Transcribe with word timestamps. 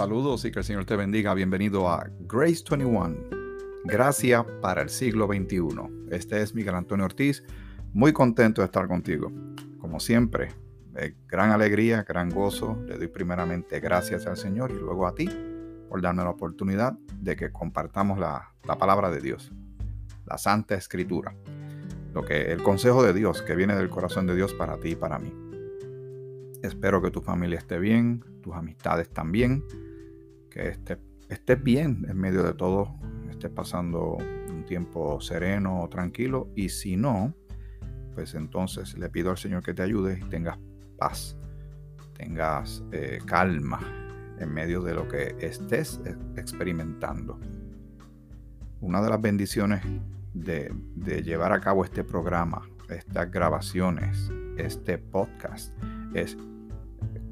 Saludos 0.00 0.46
y 0.46 0.50
que 0.50 0.60
el 0.60 0.64
Señor 0.64 0.86
te 0.86 0.96
bendiga. 0.96 1.34
Bienvenido 1.34 1.86
a 1.86 2.08
Grace 2.20 2.64
21, 2.70 3.16
Gracia 3.84 4.46
para 4.62 4.80
el 4.80 4.88
siglo 4.88 5.26
XXI. 5.26 6.08
Este 6.10 6.40
es 6.40 6.54
Miguel 6.54 6.74
Antonio 6.74 7.04
Ortiz, 7.04 7.44
muy 7.92 8.14
contento 8.14 8.62
de 8.62 8.64
estar 8.64 8.88
contigo. 8.88 9.30
Como 9.78 10.00
siempre, 10.00 10.54
gran 11.28 11.50
alegría, 11.50 12.02
gran 12.02 12.30
gozo. 12.30 12.82
Le 12.86 12.96
doy 12.96 13.08
primeramente 13.08 13.78
gracias 13.78 14.26
al 14.26 14.38
Señor 14.38 14.70
y 14.70 14.80
luego 14.80 15.06
a 15.06 15.14
ti 15.14 15.28
por 15.90 16.00
darme 16.00 16.22
la 16.22 16.30
oportunidad 16.30 16.94
de 17.16 17.36
que 17.36 17.52
compartamos 17.52 18.18
la, 18.18 18.54
la 18.64 18.78
palabra 18.78 19.10
de 19.10 19.20
Dios, 19.20 19.52
la 20.24 20.38
Santa 20.38 20.76
Escritura, 20.76 21.34
lo 22.14 22.24
que 22.24 22.50
el 22.52 22.62
consejo 22.62 23.02
de 23.02 23.12
Dios 23.12 23.42
que 23.42 23.54
viene 23.54 23.76
del 23.76 23.90
corazón 23.90 24.26
de 24.26 24.34
Dios 24.34 24.54
para 24.54 24.78
ti 24.78 24.92
y 24.92 24.96
para 24.96 25.18
mí. 25.18 25.30
Espero 26.62 27.02
que 27.02 27.10
tu 27.10 27.20
familia 27.20 27.58
esté 27.58 27.78
bien, 27.78 28.24
tus 28.40 28.54
amistades 28.54 29.10
también, 29.10 29.62
que 30.50 30.68
estés 30.68 30.98
esté 31.30 31.54
bien 31.54 32.04
en 32.08 32.18
medio 32.18 32.42
de 32.42 32.52
todo, 32.52 32.94
estés 33.30 33.50
pasando 33.50 34.18
un 34.50 34.64
tiempo 34.66 35.20
sereno, 35.20 35.88
tranquilo, 35.88 36.50
y 36.56 36.68
si 36.68 36.96
no, 36.96 37.34
pues 38.14 38.34
entonces 38.34 38.98
le 38.98 39.08
pido 39.08 39.30
al 39.30 39.38
Señor 39.38 39.62
que 39.62 39.72
te 39.72 39.82
ayude 39.82 40.18
y 40.20 40.28
tengas 40.28 40.58
paz, 40.98 41.36
tengas 42.14 42.82
eh, 42.92 43.20
calma 43.24 43.80
en 44.38 44.52
medio 44.52 44.82
de 44.82 44.94
lo 44.94 45.06
que 45.06 45.36
estés 45.38 46.00
experimentando. 46.36 47.38
Una 48.80 49.00
de 49.00 49.10
las 49.10 49.20
bendiciones 49.20 49.82
de, 50.34 50.72
de 50.96 51.22
llevar 51.22 51.52
a 51.52 51.60
cabo 51.60 51.84
este 51.84 52.02
programa, 52.02 52.62
estas 52.88 53.30
grabaciones, 53.30 54.30
este 54.56 54.98
podcast, 54.98 55.72
es 56.12 56.36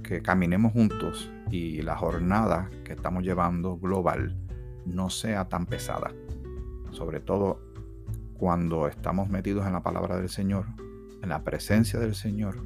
que 0.03 0.23
caminemos 0.23 0.73
juntos 0.73 1.31
y 1.51 1.83
la 1.83 1.97
jornada 1.97 2.71
que 2.85 2.93
estamos 2.93 3.23
llevando 3.23 3.77
global 3.79 4.37
no 4.85 5.11
sea 5.11 5.49
tan 5.49 5.67
pesada. 5.67 6.13
Sobre 6.91 7.21
todo 7.21 7.61
cuando 8.35 8.89
estamos 8.89 9.29
metidos 9.29 9.67
en 9.67 9.73
la 9.73 9.83
palabra 9.83 10.17
del 10.17 10.29
Señor, 10.29 10.67
en 11.23 11.29
la 11.29 11.43
presencia 11.43 11.99
del 11.99 12.15
Señor, 12.15 12.57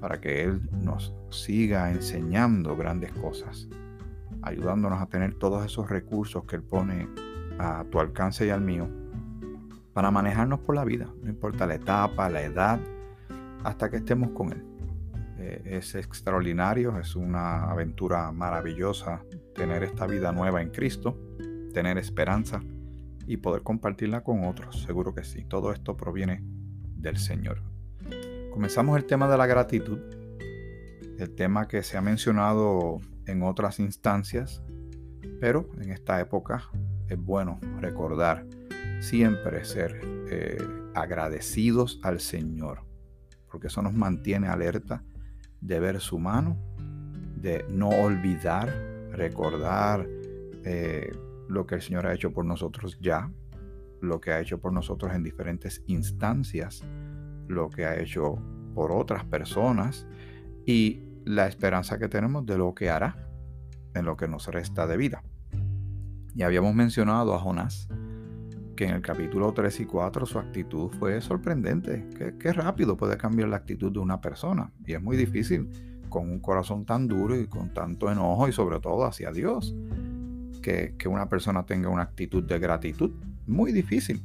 para 0.00 0.20
que 0.20 0.42
Él 0.42 0.68
nos 0.72 1.14
siga 1.30 1.90
enseñando 1.90 2.76
grandes 2.76 3.12
cosas, 3.12 3.68
ayudándonos 4.42 5.00
a 5.00 5.06
tener 5.06 5.34
todos 5.34 5.64
esos 5.64 5.88
recursos 5.88 6.44
que 6.44 6.56
Él 6.56 6.62
pone 6.62 7.08
a 7.58 7.84
tu 7.90 8.00
alcance 8.00 8.46
y 8.46 8.50
al 8.50 8.60
mío 8.60 8.88
para 9.92 10.10
manejarnos 10.10 10.60
por 10.60 10.74
la 10.74 10.84
vida, 10.84 11.06
no 11.22 11.28
importa 11.28 11.66
la 11.66 11.74
etapa, 11.74 12.30
la 12.30 12.42
edad, 12.42 12.80
hasta 13.62 13.90
que 13.90 13.98
estemos 13.98 14.30
con 14.30 14.52
Él. 14.52 14.71
Eh, 15.42 15.76
es 15.78 15.96
extraordinario, 15.96 16.96
es 17.00 17.16
una 17.16 17.64
aventura 17.64 18.30
maravillosa 18.30 19.24
tener 19.56 19.82
esta 19.82 20.06
vida 20.06 20.30
nueva 20.30 20.62
en 20.62 20.70
Cristo, 20.70 21.18
tener 21.74 21.98
esperanza 21.98 22.62
y 23.26 23.38
poder 23.38 23.62
compartirla 23.62 24.22
con 24.22 24.44
otros. 24.44 24.82
Seguro 24.82 25.12
que 25.14 25.24
sí, 25.24 25.44
todo 25.44 25.72
esto 25.72 25.96
proviene 25.96 26.44
del 26.96 27.16
Señor. 27.16 27.60
Comenzamos 28.52 28.96
el 28.96 29.04
tema 29.04 29.28
de 29.28 29.36
la 29.36 29.46
gratitud, 29.46 29.98
el 31.18 31.34
tema 31.34 31.66
que 31.66 31.82
se 31.82 31.96
ha 31.98 32.02
mencionado 32.02 33.00
en 33.26 33.42
otras 33.42 33.80
instancias, 33.80 34.62
pero 35.40 35.68
en 35.80 35.90
esta 35.90 36.20
época 36.20 36.70
es 37.08 37.18
bueno 37.18 37.58
recordar 37.80 38.46
siempre 39.00 39.64
ser 39.64 40.00
eh, 40.30 40.56
agradecidos 40.94 41.98
al 42.04 42.20
Señor, 42.20 42.84
porque 43.50 43.66
eso 43.66 43.82
nos 43.82 43.92
mantiene 43.92 44.46
alerta 44.46 45.02
de 45.62 45.80
ver 45.80 46.00
su 46.00 46.18
mano, 46.18 46.58
de 47.36 47.64
no 47.70 47.88
olvidar, 47.88 48.68
recordar 49.12 50.06
eh, 50.64 51.10
lo 51.48 51.66
que 51.66 51.76
el 51.76 51.82
Señor 51.82 52.06
ha 52.06 52.14
hecho 52.14 52.32
por 52.32 52.44
nosotros 52.44 52.98
ya, 53.00 53.30
lo 54.00 54.20
que 54.20 54.32
ha 54.32 54.40
hecho 54.40 54.60
por 54.60 54.72
nosotros 54.72 55.14
en 55.14 55.22
diferentes 55.22 55.82
instancias, 55.86 56.84
lo 57.48 57.70
que 57.70 57.86
ha 57.86 57.98
hecho 57.98 58.36
por 58.74 58.92
otras 58.92 59.24
personas 59.24 60.06
y 60.66 61.00
la 61.24 61.46
esperanza 61.46 61.98
que 61.98 62.08
tenemos 62.08 62.44
de 62.44 62.58
lo 62.58 62.74
que 62.74 62.90
hará 62.90 63.28
en 63.94 64.04
lo 64.04 64.16
que 64.16 64.26
nos 64.26 64.48
resta 64.48 64.86
de 64.86 64.96
vida. 64.96 65.22
Y 66.34 66.42
habíamos 66.42 66.74
mencionado 66.74 67.34
a 67.34 67.38
Jonás 67.38 67.88
que 68.76 68.84
en 68.84 68.94
el 68.94 69.02
capítulo 69.02 69.52
3 69.52 69.80
y 69.80 69.86
4 69.86 70.26
su 70.26 70.38
actitud 70.38 70.90
fue 70.98 71.20
sorprendente. 71.20 72.06
Qué, 72.38 72.52
rápido 72.52 72.96
puede 72.96 73.16
cambiar 73.16 73.48
la 73.48 73.56
actitud 73.56 73.92
de 73.92 73.98
una 73.98 74.20
persona. 74.20 74.72
Y 74.86 74.94
es 74.94 75.02
muy 75.02 75.16
difícil 75.16 75.68
con 76.08 76.30
un 76.30 76.40
corazón 76.40 76.84
tan 76.84 77.08
duro 77.08 77.38
y 77.38 77.46
con 77.46 77.72
tanto 77.72 78.10
enojo 78.10 78.48
y 78.48 78.52
sobre 78.52 78.80
todo 78.80 79.04
hacia 79.04 79.30
Dios. 79.32 79.74
Que, 80.62 80.94
que 80.96 81.08
una 81.08 81.28
persona 81.28 81.66
tenga 81.66 81.88
una 81.88 82.02
actitud 82.02 82.42
de 82.44 82.58
gratitud. 82.58 83.10
Muy 83.46 83.72
difícil. 83.72 84.22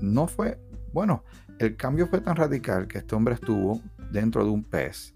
No 0.00 0.26
fue, 0.26 0.58
bueno, 0.92 1.24
el 1.58 1.76
cambio 1.76 2.06
fue 2.06 2.20
tan 2.20 2.36
radical 2.36 2.86
que 2.86 2.98
este 2.98 3.14
hombre 3.14 3.34
estuvo 3.34 3.80
dentro 4.10 4.44
de 4.44 4.50
un 4.50 4.64
pez, 4.64 5.14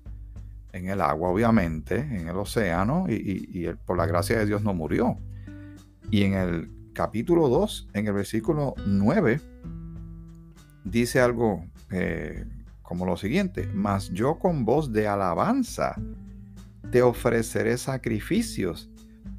en 0.72 0.88
el 0.88 1.00
agua 1.00 1.30
obviamente, 1.30 1.98
en 1.98 2.28
el 2.28 2.36
océano, 2.36 3.06
y, 3.08 3.48
y 3.52 3.72
por 3.84 3.96
la 3.96 4.06
gracia 4.06 4.38
de 4.38 4.46
Dios 4.46 4.62
no 4.62 4.74
murió. 4.74 5.16
Y 6.10 6.22
en 6.22 6.34
el 6.34 6.75
capítulo 6.96 7.50
2, 7.50 7.90
en 7.92 8.06
el 8.06 8.14
versículo 8.14 8.74
9, 8.86 9.38
dice 10.82 11.20
algo 11.20 11.62
eh, 11.90 12.46
como 12.80 13.04
lo 13.04 13.18
siguiente, 13.18 13.68
mas 13.74 14.08
yo 14.14 14.38
con 14.38 14.64
voz 14.64 14.94
de 14.94 15.06
alabanza 15.06 15.94
te 16.90 17.02
ofreceré 17.02 17.76
sacrificios, 17.76 18.88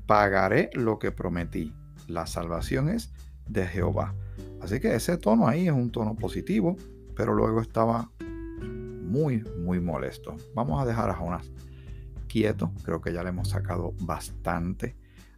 pagaré 0.05 0.69
lo 0.73 0.99
que 0.99 1.11
prometí. 1.11 1.73
La 2.07 2.27
salvación 2.27 2.89
es 2.89 3.11
de 3.47 3.65
Jehová. 3.65 4.13
Así 4.61 4.79
que 4.79 4.93
ese 4.93 5.17
tono 5.17 5.47
ahí 5.47 5.65
es 5.65 5.73
un 5.73 5.91
tono 5.91 6.15
positivo, 6.15 6.77
pero 7.15 7.33
luego 7.33 7.59
estaba 7.59 8.11
muy, 8.61 9.43
muy 9.57 9.79
molesto. 9.79 10.35
Vamos 10.53 10.79
a 10.79 10.85
dejar 10.85 11.09
a 11.09 11.15
Jonás 11.15 11.51
quieto, 12.27 12.71
creo 12.83 13.01
que 13.01 13.11
ya 13.11 13.23
le 13.23 13.29
hemos 13.29 13.49
sacado 13.49 13.93
bastante 14.01 14.95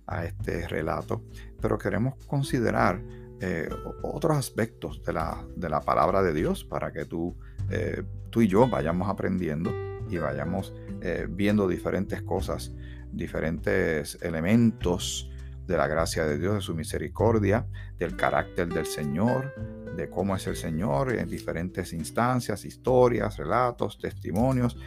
a 0.09 0.25
este 0.25 0.67
relato, 0.67 1.23
pero 1.61 1.77
queremos 1.77 2.15
considerar 2.25 3.01
eh, 3.41 3.69
otros 4.01 4.37
aspectos 4.37 5.01
de 5.03 5.13
la, 5.13 5.45
de 5.55 5.69
la, 5.69 5.79
palabra 5.81 6.21
de 6.21 6.33
Dios 6.33 6.65
para 6.65 6.91
que 6.91 7.05
tú, 7.05 7.37
eh, 7.69 8.03
tú 8.29 8.41
y 8.41 8.47
yo 8.47 8.67
vayamos 8.67 9.07
aprendiendo 9.07 9.71
y 10.09 10.17
vayamos 10.17 10.73
eh, 11.01 11.27
viendo 11.29 11.67
diferentes 11.67 12.21
cosas, 12.21 12.73
diferentes 13.11 14.17
elementos 14.21 15.31
de 15.65 15.77
la 15.77 15.87
gracia 15.87 16.25
de 16.25 16.37
Dios, 16.37 16.55
de 16.55 16.61
su 16.61 16.75
misericordia, 16.75 17.67
del 17.97 18.17
carácter 18.17 18.67
del 18.67 18.87
Señor, 18.87 19.53
de 19.95 20.09
cómo 20.09 20.35
es 20.35 20.47
el 20.47 20.55
Señor 20.55 21.13
en 21.13 21.29
diferentes 21.29 21.93
instancias, 21.93 22.65
historias, 22.65 23.37
relatos, 23.37 23.99
testimonios. 23.99 24.77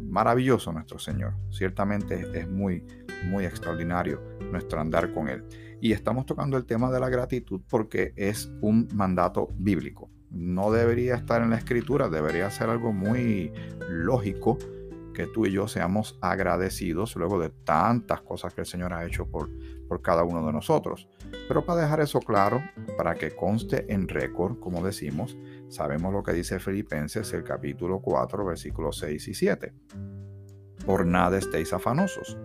Maravilloso 0.00 0.72
nuestro 0.72 0.98
Señor. 0.98 1.34
Ciertamente 1.50 2.38
es 2.38 2.48
muy, 2.48 2.84
muy 3.24 3.44
extraordinario 3.44 4.20
nuestro 4.50 4.80
andar 4.80 5.12
con 5.12 5.28
Él. 5.28 5.44
Y 5.80 5.92
estamos 5.92 6.26
tocando 6.26 6.56
el 6.56 6.66
tema 6.66 6.90
de 6.90 7.00
la 7.00 7.08
gratitud 7.08 7.60
porque 7.68 8.12
es 8.16 8.52
un 8.60 8.88
mandato 8.94 9.48
bíblico. 9.56 10.10
No 10.30 10.70
debería 10.70 11.16
estar 11.16 11.42
en 11.42 11.50
la 11.50 11.56
escritura, 11.56 12.08
debería 12.08 12.50
ser 12.50 12.68
algo 12.68 12.92
muy 12.92 13.52
lógico 13.88 14.58
que 15.12 15.26
tú 15.26 15.46
y 15.46 15.52
yo 15.52 15.66
seamos 15.66 16.18
agradecidos 16.20 17.16
luego 17.16 17.40
de 17.40 17.50
tantas 17.50 18.20
cosas 18.22 18.54
que 18.54 18.60
el 18.60 18.66
Señor 18.66 18.92
ha 18.92 19.04
hecho 19.04 19.26
por, 19.26 19.50
por 19.88 20.02
cada 20.02 20.22
uno 20.22 20.46
de 20.46 20.52
nosotros. 20.52 21.08
Pero 21.48 21.64
para 21.64 21.82
dejar 21.82 22.00
eso 22.00 22.20
claro, 22.20 22.62
para 22.96 23.14
que 23.14 23.34
conste 23.34 23.92
en 23.92 24.06
récord, 24.06 24.58
como 24.60 24.84
decimos, 24.84 25.36
sabemos 25.70 26.12
lo 26.12 26.22
que 26.22 26.32
dice 26.32 26.58
Filipenses 26.58 27.32
el 27.32 27.42
capítulo 27.42 28.00
4, 28.00 28.44
versículos 28.44 28.98
6 28.98 29.28
y 29.28 29.34
7. 29.34 29.72
Por 30.84 31.06
nada 31.06 31.38
estéis 31.38 31.72
afanosos 31.72 32.36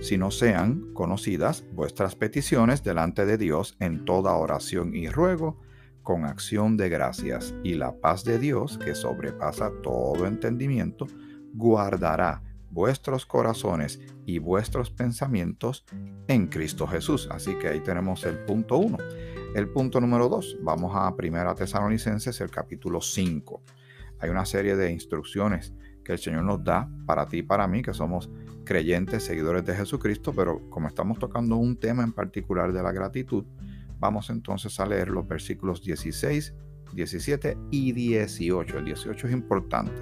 si 0.00 0.16
no 0.16 0.30
sean 0.30 0.92
conocidas 0.94 1.64
vuestras 1.72 2.14
peticiones 2.14 2.82
delante 2.82 3.26
de 3.26 3.36
Dios 3.36 3.76
en 3.80 4.04
toda 4.04 4.34
oración 4.34 4.94
y 4.94 5.08
ruego, 5.08 5.58
con 6.02 6.24
acción 6.24 6.76
de 6.76 6.88
gracias, 6.88 7.54
y 7.62 7.74
la 7.74 7.96
paz 8.00 8.24
de 8.24 8.38
Dios, 8.38 8.78
que 8.78 8.94
sobrepasa 8.94 9.70
todo 9.82 10.26
entendimiento, 10.26 11.06
guardará 11.52 12.42
vuestros 12.70 13.26
corazones 13.26 14.00
y 14.24 14.38
vuestros 14.38 14.90
pensamientos 14.90 15.84
en 16.28 16.46
Cristo 16.46 16.86
Jesús. 16.86 17.28
Así 17.30 17.56
que 17.56 17.68
ahí 17.68 17.80
tenemos 17.80 18.24
el 18.24 18.38
punto 18.44 18.78
1. 18.78 18.98
El 19.58 19.70
punto 19.70 20.00
número 20.00 20.28
2, 20.28 20.58
vamos 20.62 20.92
a 20.94 21.12
1 21.12 21.54
Tesalonicenses, 21.56 22.40
el 22.40 22.48
capítulo 22.48 23.00
5. 23.00 23.60
Hay 24.20 24.30
una 24.30 24.44
serie 24.44 24.76
de 24.76 24.92
instrucciones 24.92 25.74
que 26.04 26.12
el 26.12 26.20
Señor 26.20 26.44
nos 26.44 26.62
da 26.62 26.88
para 27.06 27.26
ti 27.26 27.38
y 27.38 27.42
para 27.42 27.66
mí, 27.66 27.82
que 27.82 27.92
somos 27.92 28.30
creyentes, 28.64 29.24
seguidores 29.24 29.64
de 29.64 29.74
Jesucristo, 29.74 30.32
pero 30.32 30.70
como 30.70 30.86
estamos 30.86 31.18
tocando 31.18 31.56
un 31.56 31.76
tema 31.76 32.04
en 32.04 32.12
particular 32.12 32.72
de 32.72 32.84
la 32.84 32.92
gratitud, 32.92 33.46
vamos 33.98 34.30
entonces 34.30 34.78
a 34.78 34.86
leer 34.86 35.08
los 35.08 35.26
versículos 35.26 35.82
16, 35.82 36.54
17 36.92 37.58
y 37.72 37.90
18. 37.90 38.78
El 38.78 38.84
18 38.84 39.26
es 39.26 39.32
importante. 39.32 40.00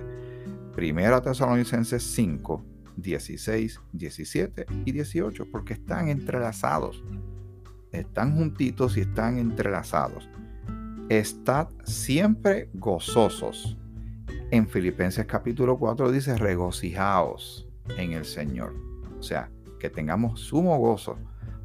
Primera 0.75 1.23
Tesalonicenses 1.23 2.03
5, 2.03 2.63
16, 2.99 3.81
17 3.91 4.67
y 4.85 4.93
18, 4.93 5.51
porque 5.51 5.73
están 5.73 6.11
entrelazados. 6.11 7.03
Están 7.97 8.37
juntitos 8.37 8.97
y 8.99 9.01
están 9.01 9.39
entrelazados. 9.39 10.29
Estad 11.09 11.69
siempre 11.85 12.69
gozosos. 12.75 13.79
En 14.51 14.69
Filipenses 14.69 15.25
capítulo 15.25 15.79
4 15.79 16.13
dice 16.13 16.37
regocijaos 16.37 17.67
en 17.97 18.13
el 18.13 18.27
Señor. 18.27 18.75
O 19.19 19.23
sea, 19.23 19.51
que 19.81 19.89
tengamos 19.89 20.41
sumo 20.41 20.77
gozo. 20.79 21.17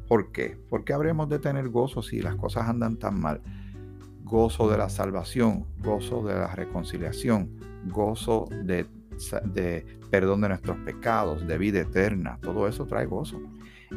¿Por 0.08 0.32
qué? 0.32 0.58
Porque 0.70 0.94
habremos 0.94 1.28
de 1.28 1.38
tener 1.38 1.68
gozo 1.68 2.02
si 2.02 2.22
las 2.22 2.36
cosas 2.36 2.66
andan 2.66 2.96
tan 2.96 3.20
mal. 3.20 3.42
Gozo 4.24 4.70
de 4.70 4.78
la 4.78 4.88
salvación, 4.88 5.66
gozo 5.80 6.24
de 6.24 6.34
la 6.34 6.54
reconciliación, 6.54 7.50
gozo 7.84 8.48
de 8.64 8.86
de 9.44 9.84
perdón 10.10 10.40
de 10.40 10.48
nuestros 10.48 10.76
pecados, 10.78 11.46
de 11.46 11.58
vida 11.58 11.80
eterna, 11.80 12.38
todo 12.40 12.68
eso 12.68 12.86
trae 12.86 13.06
gozo. 13.06 13.40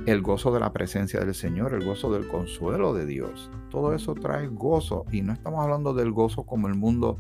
El 0.06 0.22
gozo 0.22 0.54
de 0.54 0.60
la 0.60 0.72
presencia 0.72 1.20
del 1.20 1.34
Señor, 1.34 1.74
el 1.74 1.84
gozo 1.84 2.12
del 2.12 2.28
consuelo 2.28 2.94
de 2.94 3.06
Dios, 3.06 3.50
todo 3.72 3.94
eso 3.94 4.14
trae 4.14 4.48
gozo 4.48 5.06
y 5.12 5.22
no 5.22 5.34
estamos 5.34 5.64
hablando 5.64 5.94
del 5.94 6.12
gozo 6.12 6.46
como 6.46 6.68
el 6.68 6.76
mundo 6.76 7.20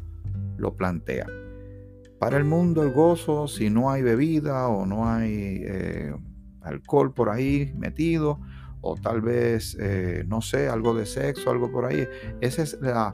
lo 0.57 0.75
plantea. 0.75 1.25
Para 2.19 2.37
el 2.37 2.45
mundo 2.45 2.83
el 2.83 2.91
gozo, 2.91 3.47
si 3.47 3.69
no 3.69 3.89
hay 3.89 4.01
bebida 4.03 4.67
o 4.67 4.85
no 4.85 5.09
hay 5.09 5.63
eh, 5.65 6.15
alcohol 6.61 7.13
por 7.13 7.29
ahí 7.29 7.73
metido, 7.75 8.39
o 8.81 8.95
tal 8.95 9.21
vez, 9.21 9.75
eh, 9.79 10.23
no 10.27 10.41
sé, 10.41 10.69
algo 10.69 10.93
de 10.93 11.07
sexo, 11.07 11.49
algo 11.49 11.71
por 11.71 11.85
ahí, 11.85 12.07
esa 12.39 12.61
es 12.61 12.77
la, 12.81 13.11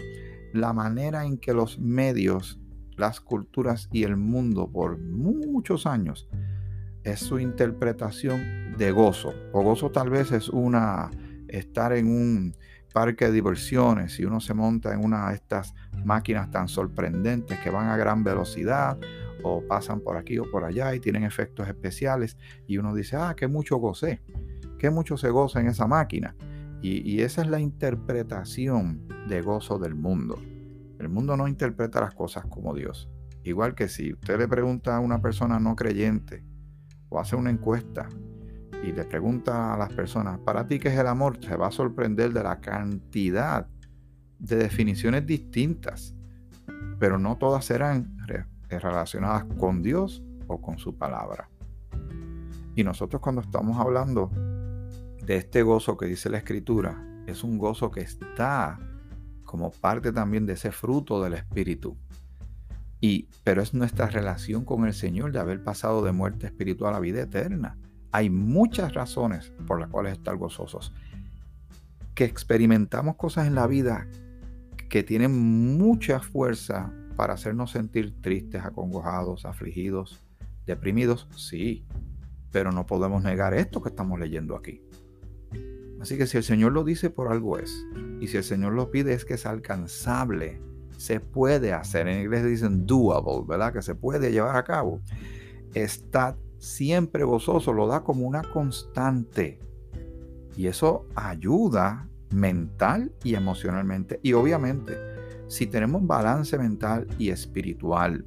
la 0.53 0.73
manera 0.73 1.25
en 1.25 1.37
que 1.37 1.53
los 1.53 1.79
medios 1.79 2.59
las 2.97 3.19
culturas 3.21 3.89
y 3.91 4.03
el 4.03 4.17
mundo 4.17 4.69
por 4.71 4.99
muchos 4.99 5.85
años 5.85 6.27
es 7.03 7.19
su 7.19 7.39
interpretación 7.39 8.75
de 8.77 8.91
gozo. 8.91 9.33
O 9.51 9.61
gozo 9.61 9.91
tal 9.91 10.09
vez 10.09 10.31
es 10.31 10.49
una 10.49 11.09
estar 11.47 11.93
en 11.93 12.07
un 12.07 12.55
parque 12.93 13.25
de 13.25 13.31
diversiones 13.31 14.19
y 14.19 14.25
uno 14.25 14.39
se 14.39 14.53
monta 14.53 14.93
en 14.93 15.03
una 15.03 15.29
de 15.29 15.35
estas 15.35 15.73
máquinas 16.03 16.51
tan 16.51 16.67
sorprendentes 16.67 17.59
que 17.59 17.69
van 17.69 17.87
a 17.87 17.97
gran 17.97 18.23
velocidad 18.23 18.97
o 19.43 19.65
pasan 19.65 20.01
por 20.01 20.17
aquí 20.17 20.37
o 20.37 20.49
por 20.49 20.63
allá 20.63 20.93
y 20.93 20.99
tienen 20.99 21.23
efectos 21.23 21.67
especiales 21.67 22.37
y 22.67 22.77
uno 22.77 22.93
dice, 22.93 23.15
ah, 23.17 23.33
qué 23.35 23.47
mucho 23.47 23.77
gocé, 23.77 24.21
qué 24.77 24.89
mucho 24.89 25.17
se 25.17 25.29
goza 25.29 25.59
en 25.59 25.67
esa 25.67 25.87
máquina. 25.87 26.35
Y, 26.81 27.09
y 27.09 27.21
esa 27.21 27.41
es 27.41 27.47
la 27.47 27.59
interpretación 27.59 29.07
de 29.27 29.41
gozo 29.41 29.77
del 29.77 29.95
mundo. 29.95 30.39
El 30.99 31.09
mundo 31.09 31.37
no 31.37 31.47
interpreta 31.47 32.01
las 32.01 32.13
cosas 32.13 32.45
como 32.45 32.73
Dios. 32.73 33.09
Igual 33.43 33.73
que 33.73 33.87
si 33.87 34.13
usted 34.13 34.37
le 34.37 34.47
pregunta 34.47 34.95
a 34.95 34.99
una 34.99 35.21
persona 35.21 35.59
no 35.59 35.75
creyente 35.75 36.43
o 37.11 37.19
hace 37.19 37.35
una 37.35 37.51
encuesta 37.51 38.07
y 38.83 38.93
le 38.93 39.03
pregunta 39.03 39.73
a 39.73 39.77
las 39.77 39.93
personas, 39.93 40.39
¿para 40.39 40.65
ti 40.65 40.79
qué 40.79 40.87
es 40.87 40.97
el 40.97 41.05
amor? 41.05 41.37
Se 41.43 41.55
va 41.55 41.67
a 41.67 41.71
sorprender 41.71 42.33
de 42.33 42.41
la 42.41 42.59
cantidad 42.59 43.67
de 44.39 44.55
definiciones 44.55 45.27
distintas, 45.27 46.15
pero 46.97 47.19
no 47.19 47.37
todas 47.37 47.65
serán 47.65 48.17
relacionadas 48.69 49.45
con 49.59 49.83
Dios 49.83 50.23
o 50.47 50.59
con 50.59 50.79
su 50.79 50.97
palabra. 50.97 51.49
Y 52.75 52.83
nosotros 52.83 53.21
cuando 53.21 53.41
estamos 53.41 53.77
hablando 53.77 54.31
de 55.23 55.35
este 55.35 55.61
gozo 55.61 55.97
que 55.97 56.07
dice 56.07 56.29
la 56.29 56.37
escritura, 56.37 57.05
es 57.27 57.43
un 57.43 57.57
gozo 57.57 57.91
que 57.91 58.01
está 58.01 58.79
como 59.43 59.69
parte 59.69 60.11
también 60.11 60.45
de 60.45 60.53
ese 60.53 60.71
fruto 60.71 61.21
del 61.21 61.33
Espíritu. 61.33 61.97
Y, 63.01 63.27
pero 63.43 63.61
es 63.61 63.73
nuestra 63.73 64.07
relación 64.07 64.63
con 64.63 64.85
el 64.85 64.93
Señor 64.93 65.31
de 65.31 65.39
haber 65.39 65.63
pasado 65.63 66.03
de 66.03 66.11
muerte 66.11 66.45
espiritual 66.45 66.93
a 66.93 66.99
vida 66.99 67.23
eterna. 67.23 67.77
Hay 68.11 68.29
muchas 68.29 68.93
razones 68.93 69.51
por 69.65 69.79
las 69.79 69.89
cuales 69.89 70.13
estar 70.13 70.37
gozosos. 70.37 70.93
Que 72.13 72.25
experimentamos 72.25 73.15
cosas 73.15 73.47
en 73.47 73.55
la 73.55 73.65
vida 73.65 74.07
que 74.89 75.03
tienen 75.03 75.77
mucha 75.77 76.19
fuerza 76.19 76.93
para 77.15 77.33
hacernos 77.33 77.71
sentir 77.71 78.21
tristes, 78.21 78.63
acongojados, 78.63 79.45
afligidos, 79.45 80.19
deprimidos, 80.65 81.27
sí, 81.35 81.85
pero 82.51 82.71
no 82.71 82.85
podemos 82.85 83.23
negar 83.23 83.53
esto 83.53 83.81
que 83.81 83.89
estamos 83.89 84.19
leyendo 84.19 84.55
aquí. 84.55 84.81
Así 86.01 86.17
que 86.17 86.27
si 86.27 86.37
el 86.37 86.43
Señor 86.43 86.71
lo 86.71 86.83
dice, 86.83 87.09
por 87.09 87.31
algo 87.31 87.57
es. 87.57 87.85
Y 88.19 88.27
si 88.27 88.37
el 88.37 88.43
Señor 88.43 88.73
lo 88.73 88.91
pide, 88.91 89.13
es 89.13 89.23
que 89.23 89.35
es 89.35 89.45
alcanzable. 89.45 90.59
Se 91.01 91.19
puede 91.19 91.73
hacer. 91.73 92.07
En 92.07 92.21
inglés 92.21 92.45
dicen 92.45 92.85
doable, 92.85 93.43
¿verdad? 93.47 93.73
Que 93.73 93.81
se 93.81 93.95
puede 93.95 94.31
llevar 94.31 94.55
a 94.55 94.63
cabo. 94.63 95.01
Está 95.73 96.37
siempre 96.59 97.23
gozoso, 97.23 97.73
lo 97.73 97.87
da 97.87 98.03
como 98.03 98.27
una 98.27 98.43
constante. 98.43 99.57
Y 100.55 100.67
eso 100.67 101.07
ayuda 101.15 102.07
mental 102.29 103.11
y 103.23 103.33
emocionalmente. 103.33 104.19
Y 104.21 104.33
obviamente, 104.33 104.95
si 105.47 105.65
tenemos 105.65 106.05
balance 106.05 106.55
mental 106.59 107.07
y 107.17 107.29
espiritual, 107.29 108.23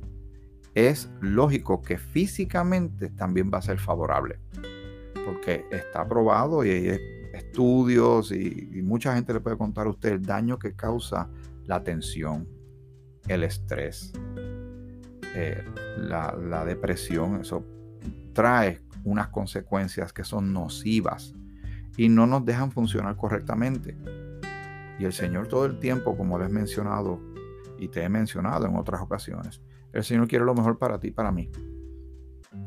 es 0.74 1.08
lógico 1.20 1.80
que 1.80 1.96
físicamente 1.96 3.10
también 3.10 3.52
va 3.54 3.58
a 3.58 3.62
ser 3.62 3.78
favorable. 3.78 4.40
Porque 5.24 5.64
está 5.70 6.08
probado 6.08 6.64
y 6.64 6.70
es 6.70 7.00
estudios 7.34 8.32
y, 8.32 8.82
mucha 8.82 9.14
gente 9.14 9.32
le 9.32 9.38
puede 9.38 9.56
contar 9.56 9.86
a 9.86 9.90
usted 9.90 10.14
el 10.14 10.22
daño 10.22 10.58
que 10.58 10.74
causa 10.74 11.28
la 11.66 11.82
tensión, 11.82 12.48
el 13.28 13.42
estrés, 13.44 14.12
eh, 15.34 15.64
la, 15.98 16.64
depresión. 16.64 17.40
Eso 17.40 17.64
trae 18.32 18.82
unas 19.04 19.28
consecuencias 19.28 20.12
que 20.12 20.24
son 20.24 20.52
nocivas 20.52 21.34
y 21.96 22.08
no 22.08 22.26
nos 22.26 22.44
dejan 22.44 22.70
funcionar 22.70 23.16
correctamente. 23.16 23.96
Y 24.98 25.04
el 25.04 25.12
Señor 25.12 25.48
todo 25.48 25.66
el 25.66 25.78
tiempo, 25.78 26.16
como 26.16 26.38
les 26.38 26.50
he 26.50 26.52
mencionado 26.52 27.20
y 27.78 27.88
te 27.88 28.02
he 28.02 28.08
mencionado 28.08 28.66
en 28.66 28.76
otras 28.76 29.00
ocasiones, 29.00 29.60
el 29.92 30.04
Señor 30.04 30.28
quiere 30.28 30.44
lo 30.44 30.54
mejor 30.54 30.78
para 30.78 30.98
ti 30.98 31.08
y 31.08 31.12
para 31.12 31.32
mí. 31.32 31.50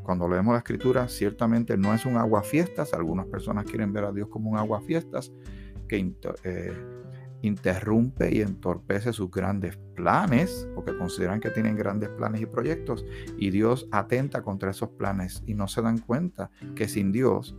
Cuando 0.04 0.28
leemos 0.28 0.54
la 0.54 0.60
escritura, 0.60 1.08
ciertamente 1.08 1.78
no 1.78 1.94
es 1.94 2.06
un 2.06 2.18
aguafiestas. 2.18 2.94
Algunas 2.94 3.26
personas 3.28 3.66
quieren 3.66 3.94
ver 3.94 4.06
a 4.06 4.12
Dios 4.12 4.28
como 4.30 4.50
un 4.50 4.58
aguafiestas 4.58 5.32
que 5.88 6.14
eh, 6.44 6.74
interrumpe 7.42 8.34
y 8.34 8.42
entorpece 8.42 9.14
sus 9.14 9.32
grandes 9.32 9.78
planes, 9.96 10.68
porque 10.76 10.98
consideran 10.98 11.40
que 11.40 11.50
tienen 11.50 11.76
grandes 11.76 12.10
planes 12.10 12.42
y 12.42 12.46
proyectos, 12.46 13.06
y 13.38 13.50
Dios 13.50 13.88
atenta 13.92 14.42
contra 14.42 14.72
esos 14.72 14.90
planes 14.90 15.44
y 15.46 15.54
no 15.54 15.68
se 15.68 15.82
dan 15.82 16.00
cuenta 16.00 16.52
que 16.76 16.88
sin 16.88 17.12
Dios, 17.12 17.56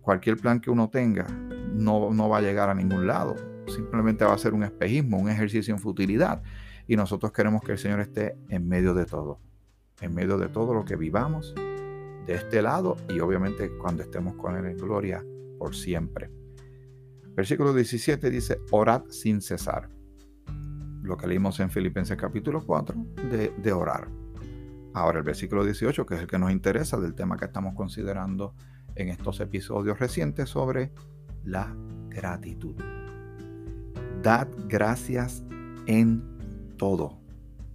cualquier 0.00 0.36
plan 0.36 0.60
que 0.60 0.70
uno 0.70 0.88
tenga 0.88 1.26
no, 1.74 2.12
no 2.12 2.28
va 2.28 2.38
a 2.38 2.42
llegar 2.42 2.70
a 2.70 2.74
ningún 2.74 3.06
lado. 3.06 3.36
Simplemente 3.66 4.24
va 4.24 4.32
a 4.32 4.38
ser 4.38 4.54
un 4.54 4.62
espejismo, 4.62 5.18
un 5.18 5.28
ejercicio 5.28 5.74
en 5.74 5.80
futilidad. 5.80 6.42
Y 6.86 6.96
nosotros 6.96 7.32
queremos 7.32 7.62
que 7.62 7.72
el 7.72 7.78
Señor 7.78 8.00
esté 8.00 8.38
en 8.48 8.66
medio 8.66 8.94
de 8.94 9.04
todo 9.04 9.38
en 10.00 10.14
medio 10.14 10.38
de 10.38 10.48
todo 10.48 10.74
lo 10.74 10.84
que 10.84 10.96
vivamos 10.96 11.54
de 12.26 12.34
este 12.34 12.62
lado 12.62 12.96
y 13.08 13.20
obviamente 13.20 13.70
cuando 13.78 14.02
estemos 14.02 14.34
con 14.34 14.56
Él 14.56 14.66
en 14.66 14.76
gloria 14.76 15.24
por 15.58 15.74
siempre. 15.74 16.30
Versículo 17.38 17.72
17 17.72 18.30
dice, 18.30 18.62
orad 18.72 19.04
sin 19.10 19.40
cesar. 19.40 19.88
Lo 21.02 21.16
que 21.16 21.28
leímos 21.28 21.60
en 21.60 21.70
Filipenses 21.70 22.16
capítulo 22.16 22.66
4 22.66 22.96
de, 23.62 23.72
orar. 23.72 24.08
Ahora 24.92 25.18
el 25.18 25.24
versículo 25.24 25.64
18, 25.64 26.04
que 26.04 26.16
es 26.16 26.20
el 26.22 26.26
que 26.26 26.40
nos 26.40 26.50
interesa 26.50 26.96
del 26.96 27.14
tema 27.14 27.36
que 27.36 27.44
estamos 27.44 27.76
considerando 27.76 28.56
en 28.96 29.10
estos 29.10 29.38
episodios 29.38 30.00
recientes 30.00 30.48
sobre 30.48 30.90
la 31.44 31.72
gratitud. 32.08 32.74
Dad 34.20 34.48
gracias 34.66 35.44
en 35.86 36.74
todo. 36.76 37.20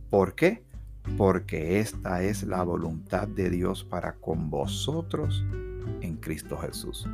¿Por 0.10 0.36
qué? 0.36 0.66
porque 1.18 1.80
esta 1.80 2.24
es 2.24 2.44
la 2.44 2.64
voluntad 2.64 3.28
de 3.28 3.50
Dios 3.50 3.84
para 3.84 4.16
con 4.16 4.50
vosotros 4.50 5.46
Cristo 6.24 6.58
Jesús. 6.58 7.08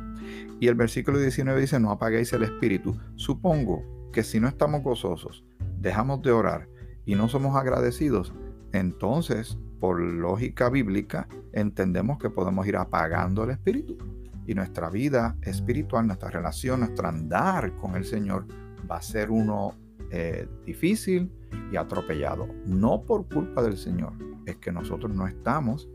Y 0.60 0.68
el 0.68 0.74
versículo 0.74 1.18
19 1.18 1.60
dice, 1.60 1.80
no 1.80 1.90
apaguéis 1.90 2.32
el 2.32 2.44
espíritu. 2.44 2.96
Supongo 3.16 3.82
que 4.12 4.22
si 4.22 4.40
no 4.40 4.48
estamos 4.48 4.82
gozosos, 4.82 5.44
dejamos 5.78 6.22
de 6.22 6.32
orar 6.32 6.68
y 7.04 7.14
no 7.14 7.28
somos 7.28 7.56
agradecidos, 7.56 8.32
entonces, 8.72 9.58
por 9.80 10.00
lógica 10.00 10.68
bíblica, 10.68 11.26
entendemos 11.52 12.18
que 12.18 12.30
podemos 12.30 12.66
ir 12.66 12.76
apagando 12.76 13.44
el 13.44 13.50
espíritu. 13.50 13.98
Y 14.46 14.54
nuestra 14.54 14.90
vida 14.90 15.36
espiritual, 15.42 16.06
nuestra 16.06 16.30
relación, 16.30 16.80
nuestro 16.80 17.08
andar 17.08 17.76
con 17.76 17.96
el 17.96 18.04
Señor 18.04 18.46
va 18.90 18.96
a 18.96 19.02
ser 19.02 19.30
uno 19.30 19.74
eh, 20.10 20.48
difícil 20.64 21.30
y 21.72 21.76
atropellado. 21.76 22.48
No 22.66 23.02
por 23.02 23.28
culpa 23.28 23.62
del 23.62 23.76
Señor, 23.76 24.12
es 24.46 24.56
que 24.56 24.72
nosotros 24.72 25.12
no 25.12 25.26
estamos 25.26 25.88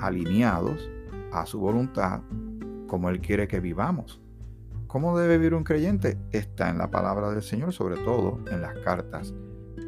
alineados 0.00 0.88
a 1.32 1.46
su 1.46 1.60
voluntad 1.60 2.22
como 2.90 3.08
Él 3.08 3.20
quiere 3.20 3.46
que 3.46 3.60
vivamos. 3.60 4.20
¿Cómo 4.88 5.16
debe 5.16 5.38
vivir 5.38 5.54
un 5.54 5.62
creyente? 5.62 6.18
Está 6.32 6.70
en 6.70 6.78
la 6.78 6.90
palabra 6.90 7.30
del 7.30 7.40
Señor, 7.40 7.72
sobre 7.72 7.94
todo 8.02 8.40
en 8.50 8.60
las 8.60 8.76
cartas 8.80 9.32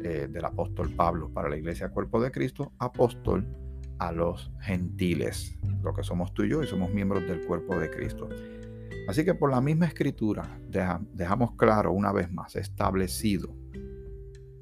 eh, 0.05 0.29
del 0.31 0.45
apóstol 0.45 0.89
Pablo 0.95 1.29
para 1.29 1.49
la 1.49 1.57
iglesia 1.57 1.89
Cuerpo 1.89 2.21
de 2.21 2.31
Cristo, 2.31 2.71
apóstol 2.79 3.45
a 3.99 4.13
los 4.13 4.49
gentiles, 4.61 5.59
lo 5.83 5.93
que 5.93 6.01
somos 6.01 6.33
tú 6.33 6.43
y 6.43 6.49
yo, 6.51 6.63
y 6.63 6.67
somos 6.67 6.93
miembros 6.93 7.27
del 7.27 7.45
cuerpo 7.45 7.77
de 7.77 7.89
Cristo. 7.89 8.29
Así 9.09 9.25
que 9.25 9.35
por 9.35 9.51
la 9.51 9.59
misma 9.59 9.87
escritura 9.87 10.47
dejamos 11.11 11.55
claro 11.57 11.91
una 11.91 12.13
vez 12.13 12.31
más, 12.31 12.55
establecido, 12.55 13.53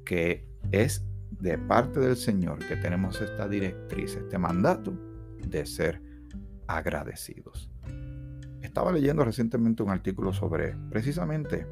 que 0.04 0.48
es 0.72 1.06
de 1.30 1.58
parte 1.58 2.00
del 2.00 2.16
Señor 2.16 2.58
que 2.58 2.74
tenemos 2.74 3.20
esta 3.20 3.46
directriz, 3.46 4.16
este 4.16 4.36
mandato 4.36 4.92
de 5.46 5.64
ser 5.64 6.02
agradecidos. 6.66 7.71
Estaba 8.72 8.90
leyendo 8.90 9.22
recientemente 9.22 9.82
un 9.82 9.90
artículo 9.90 10.32
sobre 10.32 10.74
precisamente 10.88 11.66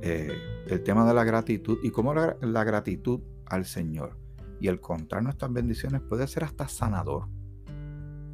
eh, 0.00 0.32
el 0.66 0.82
tema 0.82 1.06
de 1.06 1.12
la 1.12 1.24
gratitud 1.24 1.76
y 1.82 1.90
cómo 1.90 2.14
la, 2.14 2.64
gratitud 2.64 3.20
al 3.44 3.66
Señor 3.66 4.16
y 4.62 4.68
el 4.68 4.80
contar 4.80 5.22
nuestras 5.22 5.52
bendiciones 5.52 6.00
puede 6.00 6.26
ser 6.26 6.44
hasta 6.44 6.68
sanador. 6.68 7.28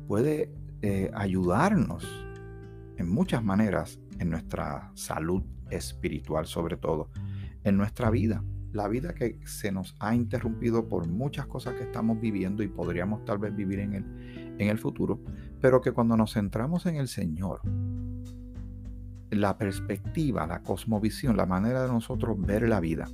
Puede 0.07 0.55
eh, 0.81 1.11
ayudarnos 1.13 2.07
en 2.99 3.11
muchas 3.11 3.43
maneras 3.43 3.99
en 4.21 4.31
nuestra 4.31 4.93
salud 4.95 5.43
espiritual 5.71 6.47
sobre 6.47 6.77
todo, 6.77 7.11
en 7.65 7.77
nuestra 7.77 8.11
vida. 8.11 8.45
La 8.71 8.87
vida 8.87 9.13
que 9.13 9.41
se 9.45 9.73
nos 9.73 9.97
ha 9.99 10.15
interrumpido 10.15 10.89
por 10.89 11.09
muchas 11.09 11.49
cosas 11.49 11.75
que 11.75 11.83
estamos 11.83 12.21
viviendo 12.21 12.63
y 12.63 12.69
podríamos 12.69 13.25
tal 13.25 13.39
vez 13.39 13.57
vivir 13.57 13.81
en 13.81 13.95
el, 13.95 14.05
en 14.59 14.69
el 14.69 14.79
futuro, 14.79 15.21
pero 15.61 15.81
que 15.81 15.93
cuando 15.93 16.17
nos 16.17 16.35
centramos 16.35 16.87
en 16.87 16.97
el 16.97 17.09
Señor, 17.09 17.61
la 19.31 19.59
perspectiva, 19.59 20.47
la 20.47 20.63
cosmovisión, 20.63 21.37
la 21.37 21.47
manera 21.47 21.83
de 21.83 21.89
nosotros 21.89 22.37
ver 22.41 22.69
la 22.69 22.81
vida, 22.81 23.09